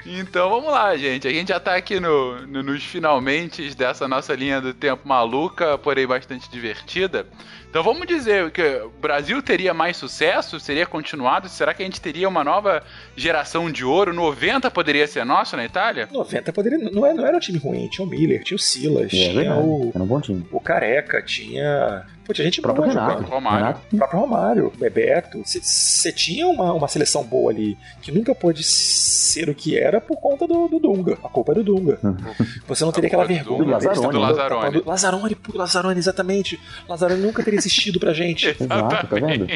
Então 0.05 0.51
vamos 0.51 0.70
lá, 0.72 0.96
gente. 0.96 1.29
A 1.29 1.31
gente 1.31 1.48
já 1.51 1.61
tá 1.61 1.77
aqui 1.77 2.01
no, 2.01 2.44
no- 2.46 2.62
nos 2.62 2.83
finalmente 2.83 3.72
dessa 3.77 4.09
nossa 4.09 4.35
linha 4.35 4.61
do 4.61 4.75
tempo 4.75 5.07
maluca, 5.07 5.79
porém 5.79 6.07
bastante 6.09 6.51
divertida. 6.51 7.25
Então 7.72 7.82
vamos 7.82 8.06
dizer 8.06 8.50
que 8.50 8.61
o 8.85 8.90
Brasil 9.00 9.40
teria 9.42 9.72
mais 9.72 9.96
sucesso? 9.96 10.61
Seria 10.61 10.85
continuado? 10.85 11.48
Será 11.48 11.72
que 11.72 11.82
a 11.82 11.87
gente 11.87 12.02
teria 12.02 12.28
uma 12.28 12.44
nova 12.44 12.82
geração 13.16 13.72
de 13.72 13.82
ouro? 13.82 14.12
90 14.12 14.70
poderia 14.70 15.06
ser 15.06 15.24
nosso 15.24 15.56
na 15.56 15.64
Itália? 15.64 16.06
90 16.12 16.52
poderia. 16.52 16.76
Não, 16.76 17.06
é- 17.06 17.14
não 17.14 17.26
era 17.26 17.35
um 17.35 17.40
time 17.40 17.56
ruim, 17.58 17.88
tinha 17.88 18.06
o 18.06 18.11
Miller, 18.11 18.44
tinha 18.44 18.56
o 18.56 18.61
Silas, 18.61 19.06
É 19.06 19.08
tinha 19.08 19.54
o, 19.56 19.90
Era 19.94 20.04
um 20.04 20.06
bom 20.06 20.20
time. 20.20 20.44
o 20.52 20.61
Careca, 20.61 21.22
tinha. 21.22 22.04
Pô, 22.26 22.32
tinha 22.32 22.44
gente 22.44 22.61
O 22.61 22.62
próprio 22.62 22.85
boa 22.85 22.94
Renato. 22.94 23.12
jogando. 23.14 23.30
Romário. 23.30 23.58
Renato. 23.58 23.80
O 23.90 23.96
próprio 23.96 24.20
Romário, 24.20 24.66
o 24.66 24.78
Bebeto. 24.78 25.42
Você 25.44 26.12
tinha 26.12 26.46
uma, 26.46 26.72
uma 26.74 26.87
seleção 26.88 27.24
boa 27.24 27.50
ali, 27.50 27.76
que 28.02 28.12
nunca 28.12 28.32
pôde 28.35 28.62
ser 28.62 29.48
o 29.48 29.54
que 29.54 29.76
era 29.78 30.00
por 30.00 30.16
conta 30.20 30.46
do, 30.46 30.68
do 30.68 30.78
Dunga. 30.78 31.14
A 31.24 31.28
culpa 31.28 31.50
é 31.52 31.54
do 31.56 31.64
Dunga. 31.64 31.98
Você 32.68 32.85
não 32.85 32.92
teria 32.92 33.08
aquela 33.08 33.24
é 33.24 33.26
do 33.26 33.35
vergonha. 33.35 33.58
Né? 33.58 33.64
do 33.64 35.37
pô, 35.37 35.52
Lazzaroni, 35.58 35.98
exatamente. 35.98 36.61
Lazzaroni 36.88 37.20
nunca 37.22 37.42
teria 37.42 37.62
existido 37.66 37.98
pra 38.01 38.12
gente. 38.12 38.48
Exato, 38.48 39.07
tá 39.07 39.16
vendo? 39.16 39.46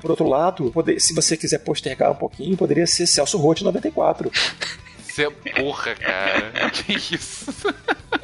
Por 0.00 0.10
outro 0.10 0.28
lado, 0.28 0.70
poder- 0.70 1.00
se 1.00 1.14
você 1.14 1.36
quiser 1.36 1.58
postergar 1.58 2.10
um 2.12 2.16
pouquinho, 2.16 2.56
poderia 2.56 2.86
ser 2.86 3.06
Celso 3.06 3.38
Roth 3.38 3.60
94. 3.62 4.30
Você 5.02 5.28
porra, 5.30 5.94
cara. 5.96 6.70
Que 6.70 6.92
isso? 7.14 7.52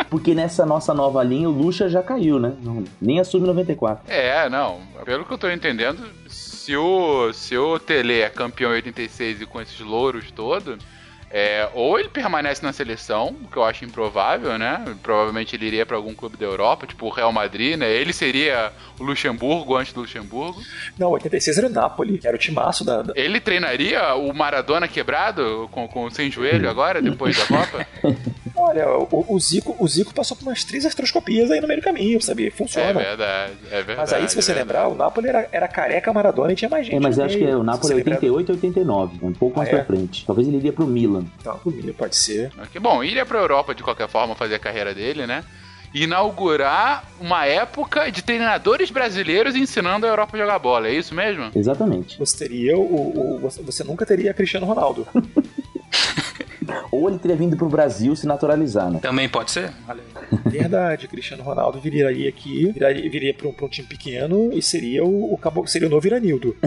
Porque 0.09 0.35
nessa 0.35 0.65
nossa 0.65 0.95
nova 0.95 1.23
linha, 1.23 1.49
o 1.49 1.53
Lucha 1.53 1.89
já 1.89 2.03
caiu, 2.03 2.39
né? 2.39 2.55
Não- 2.63 2.85
nem 3.01 3.19
assume 3.21 3.47
94. 3.47 4.05
É, 4.13 4.49
não. 4.49 4.81
Pelo 5.05 5.25
que 5.25 5.33
eu 5.33 5.39
tô 5.39 5.51
entendendo, 5.51 5.99
se 6.29 6.77
o, 6.77 7.33
se 7.33 7.57
o 7.57 7.79
Tele 7.79 8.21
é 8.21 8.29
campeão 8.29 8.71
em 8.73 8.77
86 8.77 9.41
e 9.41 9.47
com 9.47 9.61
esses 9.61 9.81
louros 9.81 10.31
todos, 10.31 10.79
é, 11.39 11.69
ou 11.75 11.99
ele 12.01 12.09
permanece 12.09 12.63
na 12.65 12.73
seleção, 12.73 13.37
o 13.45 13.49
que 13.49 13.59
eu 13.59 13.65
acho 13.65 13.85
improvável, 13.85 14.57
né? 14.59 14.83
Provavelmente 15.03 15.55
ele 15.55 15.67
iria 15.67 15.85
pra 15.85 15.95
algum 15.97 16.15
clube 16.15 16.37
da 16.39 16.47
Europa, 16.47 16.87
tipo 16.87 17.05
o 17.05 17.11
Real 17.11 17.31
Madrid, 17.31 17.77
né? 17.77 17.91
Ele 17.93 18.13
seria 18.13 18.73
o 18.99 19.05
Luxemburgo 19.05 19.77
antes 19.77 19.93
do 19.93 20.01
Luxemburgo. 20.01 20.59
Não, 20.99 21.11
86 21.11 21.59
era 21.59 21.67
o 21.67 21.71
Napoli, 21.71 22.17
que 22.17 22.27
era 22.27 22.37
o 22.37 22.41
timaço 22.41 22.85
da. 22.85 23.03
da- 23.03 23.13
Ele 23.15 23.39
treinaria 23.39 24.15
o 24.15 24.33
Maradona 24.33 24.89
quebrado, 24.89 25.69
com, 25.73 25.87
com 25.87 26.09
sem 26.09 26.31
joelho 26.31 26.71
agora, 26.71 27.03
depois 27.03 27.37
da 27.37 27.45
Copa? 27.47 27.87
Olha, 28.69 28.89
o, 28.99 29.25
o 29.29 29.39
Zico, 29.41 29.77
o 29.79 29.87
Zico 29.89 30.13
passou 30.15 30.37
por 30.37 30.45
umas 30.47 30.65
três 30.65 30.85
artroscopias 30.85 31.51
aí 31.51 31.61
no 31.61 31.69
meio 31.69 31.81
do 31.81 31.85
caminho, 31.85 32.21
sabe? 32.21 32.49
É 32.49 32.51
Funciona. 32.51 32.93
verdade, 32.93 33.53
é 33.71 33.77
verdade. 33.83 33.97
Mas 33.99 34.13
aí, 34.13 34.29
se 34.29 34.35
você 34.37 34.53
é 34.53 34.55
lembrar, 34.57 34.89
o 34.89 34.95
Napoli 34.95 35.29
era, 35.29 35.49
era 35.53 35.69
careca 35.69 36.13
Maradona 36.13 36.53
e 36.53 36.57
tinha 36.57 36.69
mais 36.69 36.85
gente. 36.87 36.97
É, 36.97 37.01
mas 37.01 37.17
eu 37.19 37.25
acho 37.25 37.37
que 37.39 37.45
meio. 37.45 37.61
o 37.61 37.63
Napoli 37.63 37.93
é 37.93 37.97
você 37.97 38.03
lembrar- 38.11 38.15
88 38.17 38.53
e 38.53 38.55
89, 38.55 39.19
um 39.23 39.33
pouco 39.33 39.57
mais 39.59 39.69
Ah, 39.69 39.73
é? 39.73 39.77
pra 39.77 39.85
frente. 39.85 40.25
Talvez 40.27 40.49
ele 40.49 40.57
iria 40.57 40.73
pro 40.73 40.87
Milan. 40.87 41.25
Tá, 41.43 41.55
o 41.65 41.71
Milan 41.71 41.93
pode 41.93 42.17
ser. 42.17 42.51
Que 42.73 42.79
bom, 42.79 43.03
iria 43.05 43.25
pra 43.25 43.39
Europa 43.39 43.75
de 43.75 43.83
qualquer 43.83 44.09
forma 44.09 44.35
fazer 44.35 44.57
a 44.57 44.59
carreira 44.59 44.93
dele, 44.95 45.27
né? 45.27 45.45
Inaugurar 45.95 47.05
uma 47.21 47.47
época 47.47 48.11
de 48.11 48.23
treinadores 48.23 48.91
brasileiros 48.91 49.55
ensinando 49.57 50.05
a 50.07 50.09
Europa 50.09 50.37
a 50.37 50.41
jogar 50.41 50.59
bola, 50.59 50.89
é 50.89 50.93
isso 50.95 51.15
mesmo? 51.15 51.51
Exatamente. 51.55 52.19
Você 52.19 52.37
teria 52.39 52.77
o. 52.77 53.37
o- 53.37 53.39
você- 53.39 53.63
você 53.63 53.83
nunca 53.85 54.05
teria 54.07 54.33
Cristiano 54.35 54.67
Ronaldo. 54.67 55.07
Ou 56.91 57.09
ele 57.09 57.19
teria 57.19 57.37
vindo 57.37 57.57
pro 57.57 57.69
Brasil 57.69 58.15
se 58.17 58.27
naturalizar, 58.27 58.91
né? 58.91 58.99
Também 59.01 59.29
pode 59.29 59.51
ser? 59.51 59.71
Verdade, 60.45 61.09
Cristiano 61.09 61.43
Ronaldo 61.43 61.81
viria 61.81 62.09
aqui, 62.29 62.71
viraria, 62.73 63.11
viria 63.11 63.35
pra 63.35 63.49
um, 63.49 63.53
pra 63.53 63.67
um 63.67 63.69
time 63.69 63.87
pequeno 63.87 64.51
e 64.53 64.61
seria 64.63 65.05
o, 65.05 65.33
o 65.35 65.39
cabo- 65.39 65.67
seria 65.67 65.89
o 65.89 65.91
novo 65.91 66.07
Iranildo. 66.07 66.57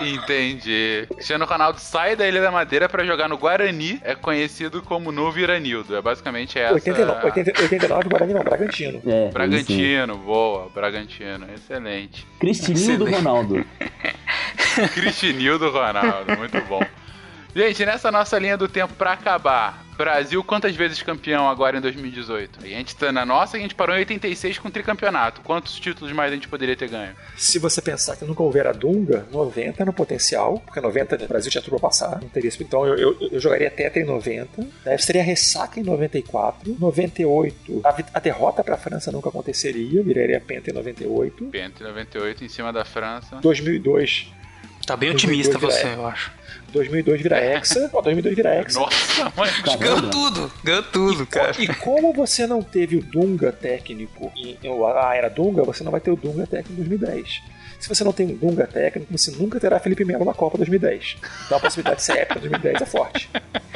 Entendi. 0.00 1.06
Cristiano 1.14 1.44
Ronaldo 1.44 1.78
sai 1.78 2.16
da 2.16 2.26
Ilha 2.26 2.40
da 2.42 2.50
Madeira 2.50 2.88
pra 2.88 3.04
jogar 3.04 3.28
no 3.28 3.38
Guarani, 3.38 4.00
é 4.02 4.14
conhecido 4.16 4.82
como 4.82 5.12
Novo 5.12 5.38
Iranildo. 5.38 5.94
É 5.94 6.02
basicamente 6.02 6.58
essa. 6.58 6.74
89, 6.74 7.26
80, 7.26 7.62
89 7.62 8.08
Guarani 8.08 8.34
não, 8.34 8.42
Bragantino. 8.42 9.00
É, 9.06 9.26
sim. 9.26 9.32
Bragantino, 9.32 10.16
boa, 10.18 10.68
Bragantino, 10.74 11.46
excelente. 11.54 12.26
Cristininho 12.40 12.98
do 12.98 13.04
Excelente. 13.06 13.14
Ronaldo. 13.24 13.64
Cristinildo 14.94 15.70
Ronaldo, 15.70 16.36
muito 16.38 16.60
bom. 16.62 16.82
Gente, 17.54 17.84
nessa 17.84 18.10
nossa 18.10 18.38
linha 18.38 18.56
do 18.56 18.66
tempo 18.66 18.94
pra 18.94 19.12
acabar, 19.12 19.84
Brasil 19.94 20.42
quantas 20.42 20.74
vezes 20.74 21.02
campeão 21.02 21.46
agora 21.46 21.76
em 21.76 21.82
2018? 21.82 22.60
A 22.62 22.66
gente 22.66 22.96
tá 22.96 23.12
na 23.12 23.26
nossa, 23.26 23.58
a 23.58 23.60
gente 23.60 23.74
parou 23.74 23.94
em 23.94 23.98
86 23.98 24.58
com 24.58 24.70
tricampeonato. 24.70 25.42
Quantos 25.42 25.78
títulos 25.78 26.10
mais 26.12 26.32
a 26.32 26.34
gente 26.34 26.48
poderia 26.48 26.74
ter 26.74 26.88
ganho? 26.88 27.14
Se 27.36 27.58
você 27.58 27.82
pensar 27.82 28.16
que 28.16 28.24
nunca 28.24 28.42
houvera 28.42 28.72
Dunga, 28.72 29.26
90 29.30 29.84
no 29.84 29.92
potencial, 29.92 30.60
porque 30.64 30.80
90 30.80 31.24
o 31.24 31.28
Brasil 31.28 31.50
tinha 31.50 31.60
tudo 31.60 31.78
pra 31.78 31.90
passar, 31.90 32.22
não 32.22 32.28
teria 32.30 32.48
isso. 32.48 32.62
Então 32.62 32.86
eu, 32.86 32.96
eu, 32.96 33.28
eu 33.30 33.38
jogaria 33.38 33.70
Tetra 33.70 34.00
em 34.00 34.06
90, 34.06 34.66
daí 34.82 34.98
seria 34.98 35.22
ressaca 35.22 35.78
em 35.78 35.82
94, 35.82 36.74
98, 36.80 37.82
a, 37.84 37.96
a 38.14 38.20
derrota 38.20 38.64
pra 38.64 38.78
França 38.78 39.12
nunca 39.12 39.28
aconteceria, 39.28 40.02
viraria 40.02 40.40
Penta 40.40 40.70
em 40.70 40.72
98, 40.72 41.44
Penta 41.46 41.84
em 41.84 41.86
98 41.86 42.44
em 42.44 42.48
cima 42.48 42.72
da 42.72 42.84
França. 42.84 43.36
2002, 43.42 44.32
Tá 44.86 44.96
bem 44.96 45.10
otimista 45.10 45.58
2002 45.58 45.74
você, 45.74 45.86
é. 45.86 45.94
eu 45.94 46.06
acho. 46.06 46.32
2002 46.72 47.20
vira 47.20 47.38
Hexa, 47.38 47.90
ó, 47.92 48.00
2002 48.00 48.34
vira 48.34 48.54
Hexa. 48.54 48.80
Nossa, 48.80 49.32
mãe. 49.36 49.50
Ganhou 49.78 50.10
tudo, 50.10 50.52
ganhou 50.64 50.82
tudo, 50.82 51.26
cara. 51.26 51.52
E 51.58 51.68
como 51.74 52.12
você 52.12 52.46
não 52.46 52.62
teve 52.62 52.96
o 52.96 53.02
Dunga 53.02 53.52
técnico 53.52 54.32
em 54.34 54.58
a 54.62 55.14
era 55.14 55.28
Dunga, 55.28 55.62
você 55.62 55.84
não 55.84 55.92
vai 55.92 56.00
ter 56.00 56.10
o 56.10 56.16
Dunga 56.16 56.46
técnico 56.46 56.72
em 56.72 56.76
2010. 56.76 57.42
Se 57.78 57.88
você 57.88 58.04
não 58.04 58.12
tem 58.12 58.26
um 58.26 58.36
Dunga 58.36 58.66
técnico, 58.66 59.10
você 59.10 59.30
nunca 59.32 59.60
terá 59.60 59.78
Felipe 59.78 60.04
Melo 60.04 60.24
na 60.24 60.32
Copa 60.32 60.56
2010. 60.56 61.16
Então 61.46 61.58
a 61.58 61.60
possibilidade 61.60 61.96
de 61.96 62.04
ser 62.04 62.18
épica 62.18 62.38
em 62.38 62.42
2010 62.42 62.82
é 62.82 62.86
forte. 62.86 63.30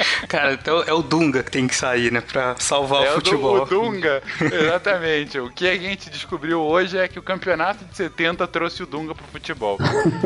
Cara, 0.28 0.54
então 0.54 0.82
é 0.86 0.92
o 0.92 1.02
Dunga 1.02 1.42
que 1.42 1.50
tem 1.50 1.66
que 1.66 1.74
sair, 1.74 2.12
né? 2.12 2.20
Pra 2.20 2.54
salvar 2.58 3.04
É 3.04 3.10
o 3.10 3.14
futebol. 3.14 3.62
o 3.62 3.64
Dunga, 3.66 4.22
exatamente. 4.40 5.38
O 5.38 5.50
que 5.50 5.68
a 5.68 5.76
gente 5.76 6.10
descobriu 6.10 6.60
hoje 6.60 6.98
é 6.98 7.08
que 7.08 7.18
o 7.18 7.22
campeonato 7.22 7.84
de 7.84 7.96
70 7.96 8.46
trouxe 8.46 8.82
o 8.82 8.86
Dunga 8.86 9.14
pro 9.14 9.24
futebol. 9.26 9.78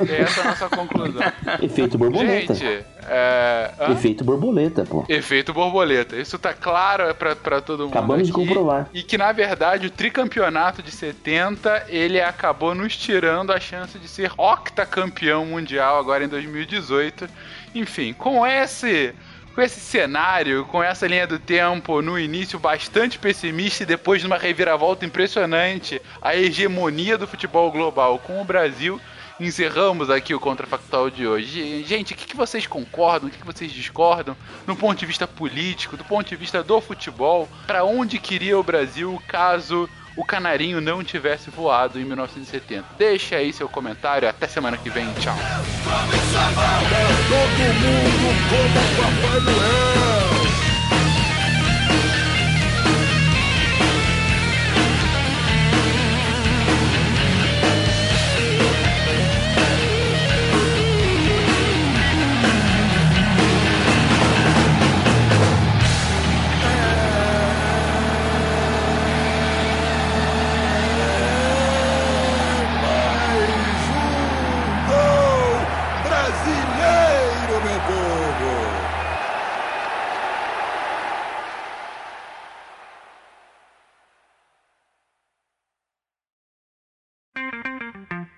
E 0.08 0.12
essa 0.12 0.40
é 0.40 0.44
a 0.44 0.46
nossa 0.50 0.68
conclusão. 0.68 1.22
Efeito 1.62 1.98
borboleta. 1.98 2.54
Gente, 2.54 2.84
é... 3.08 3.70
Efeito 3.90 4.24
borboleta, 4.24 4.84
pô. 4.84 5.04
Efeito 5.08 5.52
borboleta. 5.52 6.16
Isso 6.16 6.38
tá 6.38 6.52
claro 6.54 7.14
pra, 7.14 7.34
pra 7.36 7.60
todo 7.60 7.84
mundo. 7.84 7.92
Acabamos 7.92 8.26
de 8.26 8.32
aqui. 8.32 8.46
comprovar. 8.46 8.88
E 8.92 9.02
que, 9.02 9.16
na 9.18 9.32
verdade, 9.32 9.86
o 9.86 9.90
tricampeonato 9.90 10.82
de 10.82 10.90
70, 10.90 11.86
ele 11.88 12.20
acabou 12.20 12.74
nos 12.74 12.96
tirando 12.96 13.52
a 13.52 13.60
chance 13.60 13.98
de 13.98 14.08
ser 14.08 14.30
octacampeão 14.36 15.44
mundial 15.46 15.98
agora 15.98 16.24
em 16.24 16.28
2018. 16.28 17.28
Enfim, 17.74 18.12
com 18.12 18.46
esse... 18.46 19.14
Com 19.60 19.64
esse 19.64 19.78
cenário, 19.78 20.64
com 20.64 20.82
essa 20.82 21.06
linha 21.06 21.26
do 21.26 21.38
tempo 21.38 22.00
no 22.00 22.18
início 22.18 22.58
bastante 22.58 23.18
pessimista 23.18 23.82
e 23.82 23.86
depois 23.86 24.22
de 24.22 24.26
uma 24.26 24.38
reviravolta 24.38 25.04
impressionante, 25.04 26.00
a 26.22 26.34
hegemonia 26.34 27.18
do 27.18 27.26
futebol 27.26 27.70
global 27.70 28.18
com 28.20 28.40
o 28.40 28.44
Brasil, 28.44 28.98
encerramos 29.38 30.08
aqui 30.08 30.34
o 30.34 30.40
Contrafactual 30.40 31.10
de 31.10 31.26
hoje. 31.26 31.84
Gente, 31.84 32.14
o 32.14 32.16
que, 32.16 32.34
vocês 32.34 32.66
concordam, 32.66 33.28
o 33.28 33.30
que, 33.30 33.36
que 33.36 33.44
vocês 33.44 33.70
discordam, 33.70 34.34
no 34.66 34.74
ponto 34.74 34.98
de 34.98 35.04
vista 35.04 35.28
político, 35.28 35.94
do 35.94 36.04
ponto 36.04 36.26
de 36.26 36.36
vista 36.36 36.62
do 36.62 36.80
futebol, 36.80 37.46
para 37.66 37.84
onde 37.84 38.18
queria 38.18 38.58
o 38.58 38.62
Brasil 38.62 39.22
caso 39.28 39.86
o 40.20 40.24
canarinho 40.24 40.82
não 40.82 41.02
tivesse 41.02 41.48
voado 41.48 41.98
em 41.98 42.04
1970? 42.04 42.84
Deixa 42.98 43.36
aí 43.36 43.52
seu 43.54 43.68
comentário, 43.68 44.28
até 44.28 44.46
semana 44.46 44.76
que 44.76 44.90
vem, 44.90 45.06
tchau. 45.14 45.34